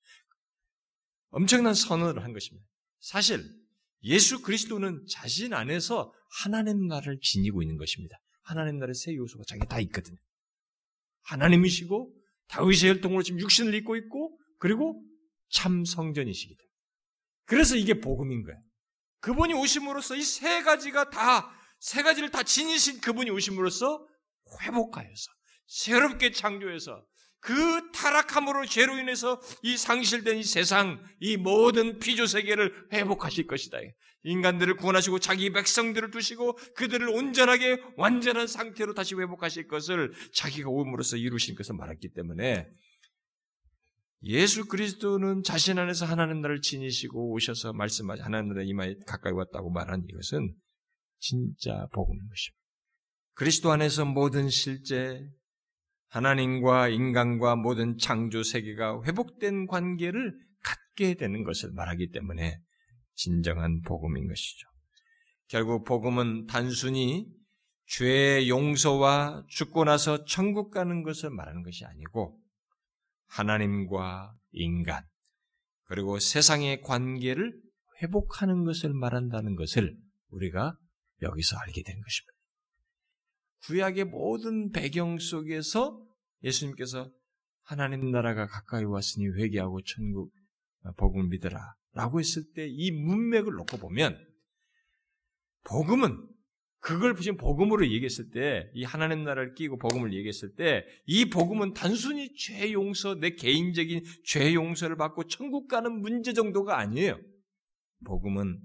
엄청난 1.29 1.75
선언을 1.75 2.25
한 2.25 2.33
것입니다. 2.33 2.66
사실 3.01 3.45
예수 4.05 4.41
그리스도는 4.41 5.05
자신 5.11 5.53
안에서 5.53 6.12
하나님 6.43 6.87
나라를 6.87 7.21
지니고 7.21 7.62
있는 7.62 7.77
것입니다. 7.77 8.16
하나님 8.43 8.79
나라의 8.79 8.95
세 8.95 9.14
요소가 9.14 9.45
자기가 9.47 9.66
다 9.66 9.79
있거든요. 9.81 10.16
하나님이시고 11.29 12.14
다윗의 12.49 12.91
혈통으로 12.91 13.22
지금 13.22 13.41
육신을 13.41 13.74
입고 13.74 13.97
있고 13.97 14.39
그리고 14.59 15.03
참 15.51 15.85
성전이시기 15.85 16.55
때문에. 16.55 16.68
그래서 17.45 17.76
이게 17.76 18.01
복음인 18.01 18.43
거예요. 18.45 18.59
그분이 19.20 19.55
오심으로써 19.55 20.16
이 20.16 20.22
세 20.22 20.62
가지가 20.62 21.11
다, 21.11 21.51
세 21.81 22.03
가지를 22.03 22.31
다 22.31 22.43
지니신 22.43 23.01
그분이 23.01 23.31
오심으로써 23.31 24.07
회복하여서, 24.62 25.31
새롭게 25.66 26.31
창조해서, 26.31 27.05
그 27.41 27.91
타락함으로 27.93 28.66
죄로 28.66 28.99
인해서 28.99 29.41
이 29.62 29.76
상실된 29.76 30.39
이 30.39 30.43
세상, 30.43 31.03
이 31.20 31.37
모든 31.37 31.99
피조 31.99 32.26
세계를 32.26 32.89
회복하실 32.93 33.47
것이다. 33.47 33.79
인간들을 34.25 34.77
구원하시고 34.77 35.21
자기 35.21 35.51
백성들을 35.53 36.11
두시고 36.11 36.55
그들을 36.75 37.09
온전하게 37.09 37.83
완전한 37.97 38.47
상태로 38.47 38.95
다시 38.95 39.14
회복하실 39.14 39.69
것을 39.69 40.12
자기가 40.33 40.69
오음으로써 40.69 41.16
이루신 41.16 41.55
것을 41.55 41.77
말했기 41.77 42.12
때문에 42.12 42.69
예수 44.25 44.66
그리스도는 44.66 45.45
자신 45.45 45.79
안에서 45.79 46.05
하나님 46.05 46.41
나라를 46.41 46.61
지니시고 46.61 47.33
오셔서 47.33 47.73
말씀하시 47.73 48.23
하나님 48.23 48.49
나라 48.49 48.62
이마에 48.64 48.97
가까이 49.07 49.33
왔다고 49.33 49.71
말한 49.71 50.05
이것은 50.09 50.55
진짜 51.21 51.87
복음인 51.93 52.29
것입니다. 52.29 52.59
그리스도 53.35 53.71
안에서 53.71 54.05
모든 54.05 54.49
실제 54.49 55.25
하나님과 56.09 56.89
인간과 56.89 57.55
모든 57.55 57.97
창조 57.99 58.43
세계가 58.43 59.03
회복된 59.05 59.66
관계를 59.66 60.35
갖게 60.64 61.14
되는 61.14 61.45
것을 61.45 61.71
말하기 61.73 62.11
때문에 62.11 62.59
진정한 63.19 63.83
복음인 63.83 64.29
것이죠. 64.29 64.69
결국 65.49 65.85
복음은 65.85 66.47
단순히 66.47 67.27
죄의 67.87 68.49
용서와 68.49 69.45
죽고 69.49 69.85
나서 69.85 70.25
천국 70.25 70.71
가는 70.71 71.03
것을 71.03 71.31
말하는 71.31 71.62
것이 71.62 71.85
아니고 71.85 72.41
하나님과 73.27 74.35
인간 74.53 75.05
그리고 75.85 76.19
세상의 76.19 76.83
관계를 76.83 77.61
회복하는 78.01 78.64
것을 78.64 78.93
말한다는 78.95 79.57
것을 79.57 79.97
우리가 80.29 80.77
여기서 81.23 81.57
알게 81.57 81.83
된 81.83 82.01
것입니다. 82.01 82.33
구약의 83.64 84.05
모든 84.05 84.71
배경 84.71 85.19
속에서 85.19 86.01
예수님께서 86.45 87.11
하나님 87.62 88.12
나라가 88.12 88.47
가까이 88.47 88.85
왔으니 88.85 89.27
회개하고 89.27 89.81
천국 89.83 90.31
복음을 90.97 91.27
믿어라 91.29 91.78
라고 91.99 92.20
했을 92.20 92.44
때 92.55 92.68
이 92.68 92.92
문맥을 92.92 93.55
놓고 93.55 93.78
보면 93.78 94.16
복음은 95.64 96.28
그걸 96.78 97.16
지금 97.16 97.36
복음으로 97.36 97.90
얘기했을 97.90 98.30
때, 98.30 98.70
이 98.72 98.84
하나님 98.84 99.24
나라를 99.24 99.55
끼고 99.55 99.78
복음을 99.78 100.14
얘기했을 100.14 100.55
때, 100.55 100.86
이 101.07 101.28
복음은 101.28 101.74
단순히 101.74 102.32
죄 102.36 102.72
용서, 102.72 103.16
내 103.16 103.30
개인적인 103.30 104.05
죄 104.24 104.55
용서를 104.55 104.96
받고 104.96 105.26
천국 105.26 105.66
가는 105.66 105.92
문제 106.01 106.32
정도가 106.32 106.78
아니에요. 106.78 107.18
복음은 108.05 108.61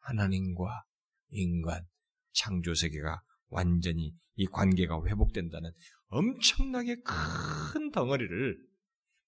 하나님과 0.00 0.82
인간, 1.30 1.86
창조 2.32 2.74
세계가 2.74 3.22
완전히 3.48 4.12
이 4.34 4.46
관계가 4.46 5.00
회복된다는 5.06 5.70
엄청나게 6.08 6.96
큰 7.04 7.92
덩어리를 7.92 8.58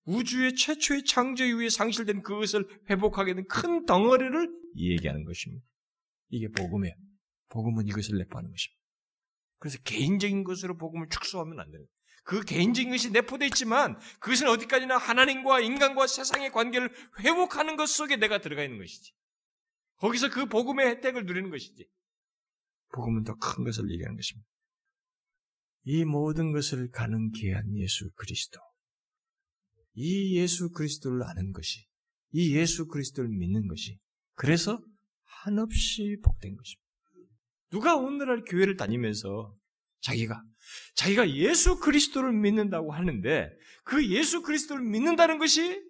우주의 0.04 0.54
최초의 0.54 1.04
창조 1.04 1.44
이후에 1.44 1.68
상실된 1.70 2.22
그것을 2.22 2.66
회복하게 2.90 3.34
된 3.34 3.44
큰 3.48 3.86
덩어리를 3.86 4.50
얘기하는 4.76 5.24
것입니다. 5.24 5.64
이게 6.28 6.48
복음이에요. 6.48 6.94
복음은 7.50 7.86
이것을 7.86 8.18
내포하는 8.18 8.50
것입니다. 8.50 8.80
그래서 9.58 9.78
개인적인 9.84 10.44
것으로 10.44 10.76
복음을 10.76 11.08
축소하면 11.08 11.60
안 11.60 11.70
돼요. 11.70 11.84
그 12.24 12.42
개인적인 12.44 12.90
것이 12.90 13.10
내포되어 13.10 13.46
있지만 13.48 13.98
그것은 14.18 14.48
어디까지나 14.48 14.96
하나님과 14.96 15.60
인간과 15.60 16.06
세상의 16.06 16.52
관계를 16.52 16.90
회복하는 17.20 17.76
것 17.76 17.86
속에 17.86 18.16
내가 18.16 18.38
들어가 18.38 18.62
있는 18.62 18.78
것이지. 18.78 19.12
거기서 19.96 20.30
그 20.30 20.46
복음의 20.46 20.86
혜택을 20.86 21.24
누리는 21.26 21.50
것이지. 21.50 21.86
복음은 22.92 23.24
더 23.24 23.34
큰 23.36 23.64
것을 23.64 23.90
얘기하는 23.90 24.16
것입니다. 24.16 24.48
이 25.84 26.04
모든 26.04 26.52
것을 26.52 26.90
가능케 26.90 27.52
한 27.52 27.76
예수 27.76 28.10
그리스도. 28.14 28.60
이 29.94 30.36
예수 30.36 30.70
그리스도를 30.72 31.22
아는 31.24 31.52
것이, 31.52 31.86
이 32.32 32.54
예수 32.56 32.86
그리스도를 32.88 33.30
믿는 33.30 33.68
것이, 33.68 33.98
그래서 34.34 34.80
한없이 35.24 36.18
복된 36.22 36.56
것입니다. 36.56 36.84
누가 37.70 37.96
오늘날 37.96 38.44
교회를 38.44 38.76
다니면서 38.76 39.54
자기가, 40.00 40.42
자기가 40.94 41.30
예수 41.30 41.78
그리스도를 41.78 42.32
믿는다고 42.32 42.92
하는데, 42.92 43.50
그 43.84 44.06
예수 44.08 44.42
그리스도를 44.42 44.84
믿는다는 44.84 45.38
것이 45.38 45.82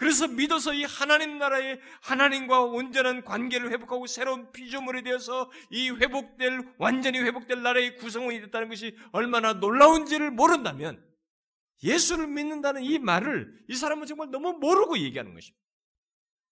그래서 0.00 0.26
믿어서 0.26 0.72
이 0.72 0.84
하나님 0.84 1.36
나라의 1.38 1.78
하나님과 2.00 2.62
온전한 2.62 3.22
관계를 3.22 3.70
회복하고 3.70 4.06
새로운 4.06 4.50
피조물이 4.50 5.02
되어서 5.02 5.50
이 5.70 5.90
회복될 5.90 6.62
완전히 6.78 7.18
회복될 7.18 7.62
나라의 7.62 7.98
구성원이 7.98 8.40
됐다는 8.40 8.70
것이 8.70 8.96
얼마나 9.12 9.52
놀라운지를 9.52 10.30
모른다면 10.30 11.04
예수를 11.82 12.26
믿는다는 12.28 12.82
이 12.82 12.98
말을 12.98 13.64
이 13.68 13.74
사람은 13.74 14.06
정말 14.06 14.30
너무 14.30 14.52
모르고 14.58 14.98
얘기하는 14.98 15.34
것입니다. 15.34 15.60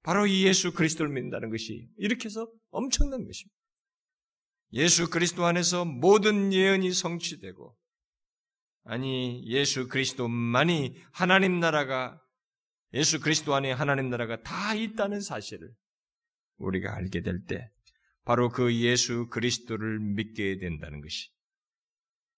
바로 0.03 0.27
이 0.27 0.45
예수 0.45 0.73
그리스도를 0.73 1.13
믿는다는 1.13 1.51
것이 1.51 1.89
이렇게 1.99 2.27
해서 2.27 2.51
엄청난 2.71 3.25
것입니다. 3.27 3.55
예수 4.75 5.11
그리스도 5.11 5.45
안에서 5.47 5.85
모든 5.85 6.53
예언이 6.53 6.93
성취되고 6.93 7.77
아니 8.85 9.43
예수 9.47 9.89
그리스도만이 9.89 10.97
하나님 11.13 11.61
나라가 11.61 12.21
예수 12.95 13.21
그리스도 13.21 13.55
안에 13.55 13.73
하나님 13.73 14.09
나라가 14.09 14.43
다 14.43 14.75
있다는 14.75 15.21
사실을 15.21 15.71
우리가 16.57 16.95
알게 16.95 17.21
될 17.23 17.45
때 17.47 17.71
바로 18.25 18.49
그 18.49 18.75
예수 18.75 19.29
그리스도를 19.29 19.99
믿게 20.01 20.57
된다는 20.59 21.01
것이 21.01 21.29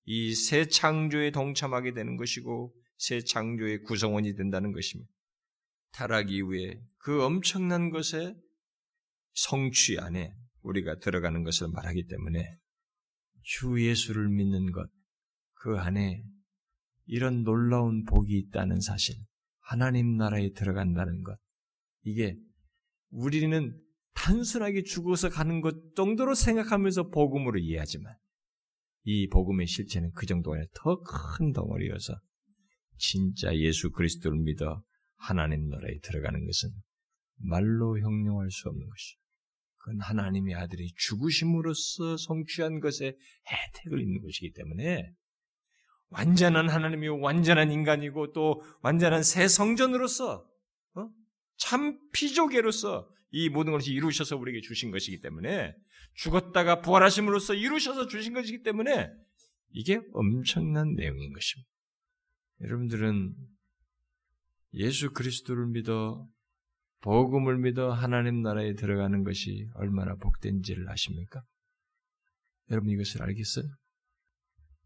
이 0.06 0.34
새 0.34 0.66
창조에 0.66 1.30
동참하게 1.30 1.92
되는 1.94 2.16
것이고 2.16 2.74
새 3.00 3.22
창조의 3.22 3.80
구성원이 3.84 4.34
된다는 4.34 4.72
것입니다. 4.72 5.10
타락 5.92 6.30
이후에 6.30 6.78
그 6.98 7.24
엄청난 7.24 7.88
것에 7.88 8.34
성취 9.32 9.98
안에 9.98 10.34
우리가 10.60 10.98
들어가는 10.98 11.42
것을 11.42 11.68
말하기 11.68 12.08
때문에 12.08 12.52
주 13.42 13.82
예수를 13.82 14.28
믿는 14.28 14.70
것, 14.70 14.90
그 15.54 15.78
안에 15.78 16.22
이런 17.06 17.42
놀라운 17.42 18.04
복이 18.04 18.36
있다는 18.36 18.80
사실, 18.80 19.14
하나님 19.60 20.18
나라에 20.18 20.50
들어간다는 20.52 21.22
것, 21.22 21.38
이게 22.02 22.36
우리는 23.08 23.80
단순하게 24.12 24.82
죽어서 24.82 25.30
가는 25.30 25.62
것 25.62 25.94
정도로 25.96 26.34
생각하면서 26.34 27.08
복음으로 27.08 27.58
이해하지만 27.60 28.12
이 29.04 29.26
복음의 29.30 29.66
실체는 29.66 30.12
그 30.12 30.26
정도가 30.26 30.56
아니라 30.56 30.68
더 30.74 31.02
큰 31.02 31.52
덩어리여서 31.52 32.12
진짜 33.00 33.54
예수 33.56 33.90
그리스도를 33.90 34.38
믿어 34.38 34.82
하나님 35.16 35.68
나라에 35.68 35.98
들어가는 36.02 36.46
것은 36.46 36.70
말로 37.36 37.98
형용할 37.98 38.50
수 38.50 38.68
없는 38.68 38.86
것이. 38.86 39.16
그건 39.78 40.00
하나님의 40.00 40.54
아들이 40.54 40.92
죽으심으로써 40.94 42.18
성취한 42.18 42.80
것에 42.80 43.16
혜택을 43.48 44.00
입는 44.00 44.22
것이기 44.22 44.52
때문에 44.52 45.10
완전한 46.10 46.68
하나님이 46.68 47.08
완전한 47.08 47.72
인간이고 47.72 48.32
또 48.32 48.60
완전한 48.82 49.22
새 49.22 49.48
성전으로서 49.48 50.46
어? 50.94 51.08
참 51.56 51.98
피조계로서 52.12 53.08
이 53.30 53.48
모든 53.48 53.72
것을 53.72 53.92
이루셔서 53.92 54.36
우리에게 54.36 54.60
주신 54.60 54.90
것이기 54.90 55.20
때문에 55.20 55.74
죽었다가 56.14 56.82
부활하심으로써 56.82 57.54
이루셔서 57.54 58.08
주신 58.08 58.34
것이기 58.34 58.62
때문에 58.62 59.08
이게 59.70 60.00
엄청난 60.12 60.94
내용인 60.94 61.32
것입니다. 61.32 61.70
여러분들은 62.62 63.34
예수 64.74 65.10
그리스도를 65.12 65.66
믿어 65.66 66.26
복음을 67.00 67.58
믿어 67.58 67.92
하나님 67.92 68.42
나라에 68.42 68.74
들어가는 68.74 69.24
것이 69.24 69.66
얼마나 69.74 70.14
복된지를 70.16 70.88
아십니까? 70.90 71.40
여러분 72.70 72.90
이것을 72.90 73.22
알겠어요? 73.22 73.64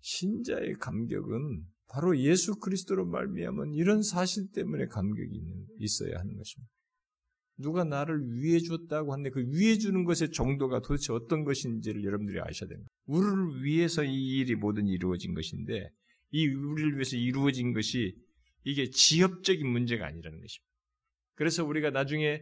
신자의 0.00 0.74
감격은 0.74 1.64
바로 1.88 2.18
예수 2.18 2.56
그리스도로 2.56 3.06
말미암은 3.06 3.74
이런 3.74 4.02
사실 4.02 4.50
때문에 4.52 4.86
감격이 4.86 5.42
있어야 5.78 6.18
하는 6.18 6.36
것입니다. 6.36 6.70
누가 7.56 7.84
나를 7.84 8.20
위해 8.40 8.58
줬다고 8.58 9.12
하는데 9.12 9.30
그 9.30 9.40
위해 9.52 9.76
주는 9.78 10.04
것의 10.04 10.32
정도가 10.32 10.80
도대체 10.80 11.12
어떤 11.12 11.44
것인지를 11.44 12.04
여러분들이 12.04 12.40
아셔야 12.40 12.68
됩니다. 12.68 12.88
우리를 13.06 13.64
위해서 13.64 14.02
이 14.02 14.38
일이 14.38 14.54
모든 14.56 14.86
이루어진 14.86 15.34
것인데 15.34 15.88
이 16.34 16.48
우리를 16.48 16.94
위해서 16.94 17.16
이루어진 17.16 17.72
것이 17.72 18.16
이게 18.64 18.90
지엽적인 18.90 19.68
문제가 19.68 20.04
아니라는 20.04 20.40
것입니다. 20.40 20.74
그래서 21.36 21.64
우리가 21.64 21.90
나중에 21.90 22.40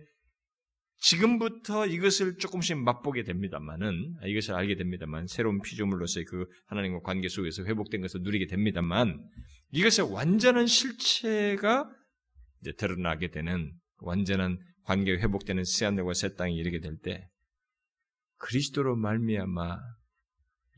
지금부터 0.97 1.87
이것을 1.87 2.39
조금씩 2.39 2.79
맛보게 2.79 3.23
됩니다만은 3.25 4.15
이것을 4.25 4.55
알게 4.55 4.77
됩니다만 4.77 5.27
새로운 5.27 5.61
피조물로서의 5.61 6.25
그 6.25 6.47
하나님과 6.69 7.01
관계 7.01 7.29
속에서 7.29 7.65
회복된 7.65 8.01
것을 8.01 8.23
누리게 8.23 8.47
됩니다만 8.47 9.23
이것의 9.73 10.11
완전한 10.11 10.67
실체가 10.67 11.91
이제 12.63 12.73
드러나게 12.79 13.31
되는 13.31 13.71
완전한 13.99 14.57
관계 14.85 15.13
회복되는 15.19 15.65
새 15.65 15.85
하늘과 15.85 16.15
새 16.15 16.35
땅이 16.35 16.57
이르게 16.57 16.81
될 16.81 16.97
때 17.03 17.29
그리스도로 18.39 18.97
말미암아 18.97 19.79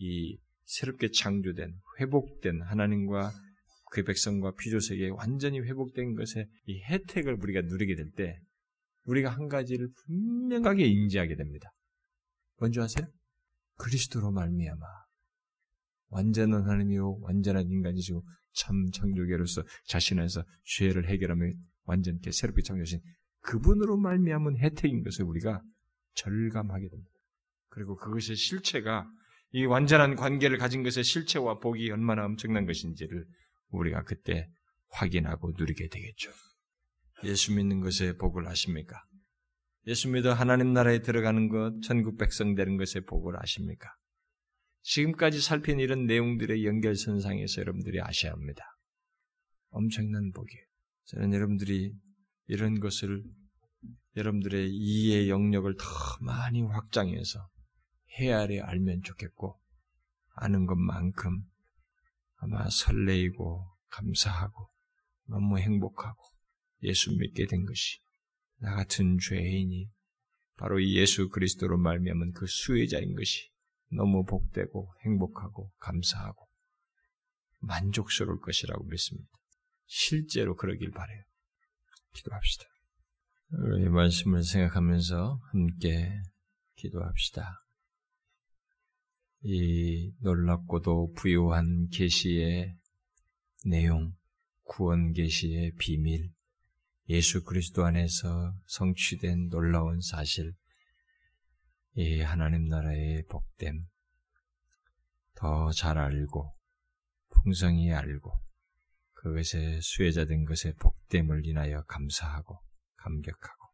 이 0.01 0.37
새롭게 0.65 1.11
창조된 1.13 1.75
회복된 2.01 2.63
하나님과 2.63 3.33
그 3.91 4.03
백성과 4.03 4.55
피조세계에 4.59 5.11
완전히 5.11 5.61
회복된 5.61 6.15
것의 6.15 6.49
이 6.67 6.83
혜택을 6.83 7.37
우리가 7.41 7.63
누리게 7.63 7.95
될 7.95 8.11
때 8.13 8.39
우리가 9.07 9.31
한 9.31 9.49
가지를 9.49 9.89
분명하게 10.07 10.87
인지하게 10.87 11.37
됩니다. 11.37 11.71
뭔지 12.59 12.81
아세요? 12.81 13.07
그리스도로 13.77 14.31
말미암아 14.33 14.87
완전한 16.09 16.63
하나님이요 16.63 17.19
완전한 17.21 17.69
인간이시고 17.69 18.25
참 18.55 18.91
창조계로서 18.93 19.65
자신 19.87 20.21
안에서 20.21 20.45
죄를 20.65 21.09
해결하며 21.09 21.51
완전히 21.85 22.19
새롭게 22.31 22.63
창조하신 22.63 23.01
그분으로 23.41 23.99
말미암은 23.99 24.59
혜택인 24.59 25.03
것을 25.03 25.25
우리가 25.25 25.61
절감하게 26.15 26.89
됩니다. 26.89 27.11
그리고 27.69 27.97
그것의 27.97 28.37
실체가 28.37 29.11
이 29.57 29.67
완전한 29.67 30.17
관계를 30.17 30.59
가진 30.59 30.83
것의 30.83 31.05
실체와 31.05 31.61
복이 31.61 31.89
얼마나 31.89 32.25
엄청난 32.25 32.67
것인지를 32.67 33.25
우리가 33.69 34.03
그때 34.03 34.49
확인하고 34.89 35.53
누리게 35.57 35.87
되겠죠. 35.91 36.33
예수 37.23 37.55
믿는 37.55 37.81
것에 37.81 38.17
복을 38.17 38.49
아십니까? 38.49 39.01
예수 39.87 40.09
믿어 40.09 40.33
하나님 40.33 40.73
나라에 40.73 41.03
들어가는 41.03 41.49
것, 41.49 41.81
천국 41.85 42.19
백성 42.19 42.57
되는 42.57 42.77
것에 42.77 42.99
복을 42.99 43.41
아십니까? 43.41 43.95
지금까지 44.83 45.41
살핀 45.41 45.79
이런 45.79 46.07
내용들의 46.07 46.67
연결선상에서 46.67 47.61
여러분들이 47.61 48.01
아셔야 48.01 48.33
합니다. 48.33 48.65
엄청난 49.71 50.33
복이에요. 50.33 50.65
저는 51.05 51.33
여러분들이 51.33 51.93
이런 52.49 52.81
것을 52.81 53.23
여러분들의 54.17 54.69
이해 54.69 55.29
영역을 55.29 55.77
더 55.77 55.85
많이 56.23 56.61
확장해서 56.63 57.54
헤아려 58.15 58.65
알면 58.65 59.03
좋겠고, 59.03 59.59
아는 60.37 60.67
것만큼 60.67 61.45
아마 62.37 62.69
설레이고 62.69 63.67
감사하고 63.89 64.69
너무 65.27 65.59
행복하고 65.59 66.23
예수 66.83 67.11
믿게 67.17 67.47
된 67.47 67.65
것이 67.65 67.99
나 68.59 68.75
같은 68.75 69.19
죄인이 69.19 69.91
바로 70.57 70.79
이 70.79 70.97
예수 70.97 71.29
그리스도로 71.31 71.79
말미암은 71.79 72.33
그 72.33 72.47
수혜자인 72.47 73.15
것이 73.15 73.51
너무 73.91 74.25
복되고 74.25 74.95
행복하고 75.05 75.71
감사하고 75.79 76.47
만족스러울 77.61 78.41
것이라고 78.41 78.85
믿습니다. 78.85 79.29
실제로 79.87 80.57
그러길 80.57 80.91
바래요. 80.91 81.23
기도합시다. 82.13 82.65
이 83.81 83.89
말씀을 83.89 84.43
생각하면서 84.43 85.41
함께 85.53 86.21
기도합시다. 86.77 87.64
이 89.47 90.11
놀랍고도 90.21 91.13
부유한 91.13 91.89
계시의 91.91 92.75
내용, 93.67 94.17
구원 94.63 95.13
계시의 95.13 95.73
비밀, 95.79 96.33
예수 97.11 97.45
그리스도 97.45 97.85
안에서 97.85 98.55
성취된 98.67 99.51
놀라운 99.51 100.01
사실, 100.01 100.55
이 101.95 102.21
하나님 102.23 102.69
나라의 102.69 103.27
복됨, 103.29 103.87
더 105.35 105.71
잘 105.73 105.99
알고, 105.99 106.51
풍성히 107.29 107.93
알고, 107.93 108.33
그것의 109.13 109.83
수혜자된 109.83 110.47
것의 110.47 110.75
복됨을 110.81 111.45
인하여 111.45 111.83
감사하고, 111.83 112.63
감격하고, 112.97 113.69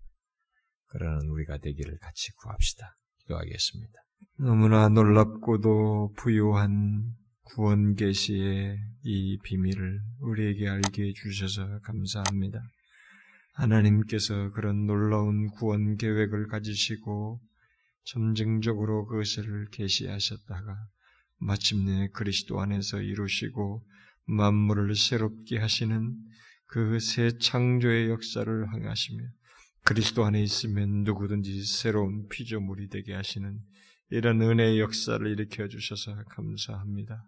그러는 0.87 1.29
우리가 1.29 1.59
되기를 1.59 1.99
같이 1.99 2.33
구합시다. 2.33 2.97
기도하겠습니다. 3.19 4.10
너무나 4.37 4.89
놀랍고도 4.89 6.15
부유한 6.17 7.15
구원 7.43 7.95
계시의 7.95 8.79
이 9.03 9.39
비밀을 9.43 10.01
우리에게 10.21 10.69
알게 10.69 11.09
해주셔서 11.09 11.81
감사합니다. 11.81 12.63
하나님께서 13.55 14.51
그런 14.53 14.87
놀라운 14.87 15.49
구원 15.51 15.97
계획을 15.97 16.47
가지시고 16.49 17.41
점증적으로 18.05 19.07
그것을 19.07 19.69
계시하셨다가 19.71 20.77
마침내 21.39 22.09
그리스도 22.13 22.61
안에서 22.61 23.01
이루시고 23.01 23.85
만물을 24.27 24.95
새롭게 24.95 25.59
하시는 25.59 26.17
그 26.67 27.01
새 27.01 27.37
창조의 27.37 28.11
역사를 28.11 28.73
행하시며 28.73 29.25
그리스도 29.85 30.25
안에 30.25 30.41
있으면 30.43 31.03
누구든지 31.03 31.65
새로운 31.65 32.29
피조물이 32.29 32.89
되게 32.91 33.13
하시는 33.13 33.59
이런 34.11 34.43
은혜의 34.43 34.81
역사를 34.81 35.25
일으켜 35.27 35.69
주셔서 35.69 36.15
감사합니다. 36.31 37.25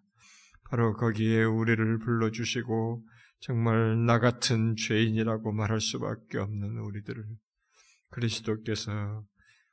바로 0.69 0.95
거기에 0.95 1.45
우리를 1.45 1.99
불러주시고 1.99 3.05
정말 3.41 4.05
나 4.07 4.19
같은 4.19 4.77
죄인이라고 4.77 5.53
말할 5.53 5.81
수밖에 5.81 6.39
없는 6.39 6.79
우리들을 6.79 7.25
그리스도께서 8.11 9.25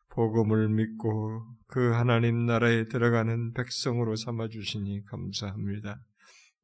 복음을 0.09 0.69
믿고 0.69 1.45
그 1.67 1.91
하나님 1.91 2.45
나라에 2.45 2.87
들어가는 2.87 3.53
백성으로 3.53 4.15
삼아 4.15 4.49
주시니 4.49 5.05
감사합니다. 5.05 5.99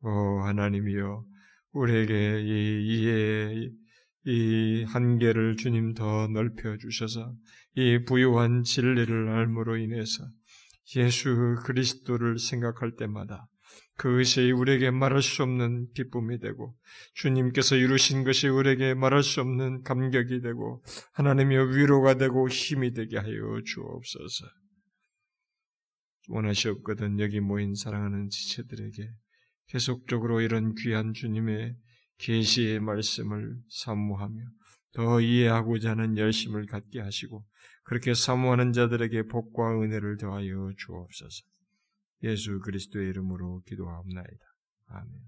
오 0.01 0.41
하나님이여 0.41 1.23
우리에게 1.73 2.41
이 2.41 2.87
이해의 2.87 3.71
이 4.25 4.83
한계를 4.87 5.55
주님 5.57 5.93
더 5.93 6.27
넓혀 6.27 6.77
주셔서 6.77 7.33
이 7.76 8.03
부유한 8.05 8.63
진리를 8.63 9.30
알므로 9.30 9.78
인해서 9.78 10.23
예수 10.95 11.55
그리스도를 11.65 12.39
생각할 12.39 12.95
때마다 12.95 13.47
그것이 13.97 14.51
우리에게 14.51 14.91
말할 14.91 15.21
수 15.21 15.43
없는 15.43 15.91
기쁨이 15.93 16.39
되고 16.39 16.76
주님께서 17.15 17.76
이루신 17.76 18.23
것이 18.23 18.47
우리에게 18.47 18.93
말할 18.93 19.23
수 19.23 19.41
없는 19.41 19.84
감격이 19.84 20.41
되고 20.41 20.84
하나님의 21.13 21.76
위로가 21.76 22.15
되고 22.15 22.47
힘이 22.47 22.93
되게 22.93 23.17
하여 23.17 23.61
주옵소서. 23.65 24.45
원하시옵거든 26.28 27.19
여기 27.19 27.39
모인 27.39 27.76
사랑하는 27.76 28.30
지체들에게 28.30 29.09
계속적으로 29.67 30.41
이런 30.41 30.73
귀한 30.76 31.13
주님의 31.13 31.76
계시의 32.17 32.80
말씀을 32.80 33.55
사모하며 33.69 34.41
더 34.93 35.21
이해하고자 35.21 35.91
하는 35.91 36.17
열심을 36.17 36.65
갖게 36.65 36.99
하시고 36.99 37.45
그렇게 37.86 38.13
사모하는 38.15 38.73
자들에게 38.73 39.27
복과 39.27 39.79
은혜를 39.79 40.17
더하여 40.17 40.71
주옵소서. 40.75 41.45
예수 42.23 42.59
그리스도의 42.59 43.09
이름으로 43.09 43.61
기도하옵나이다. 43.67 44.45
아멘. 44.88 45.25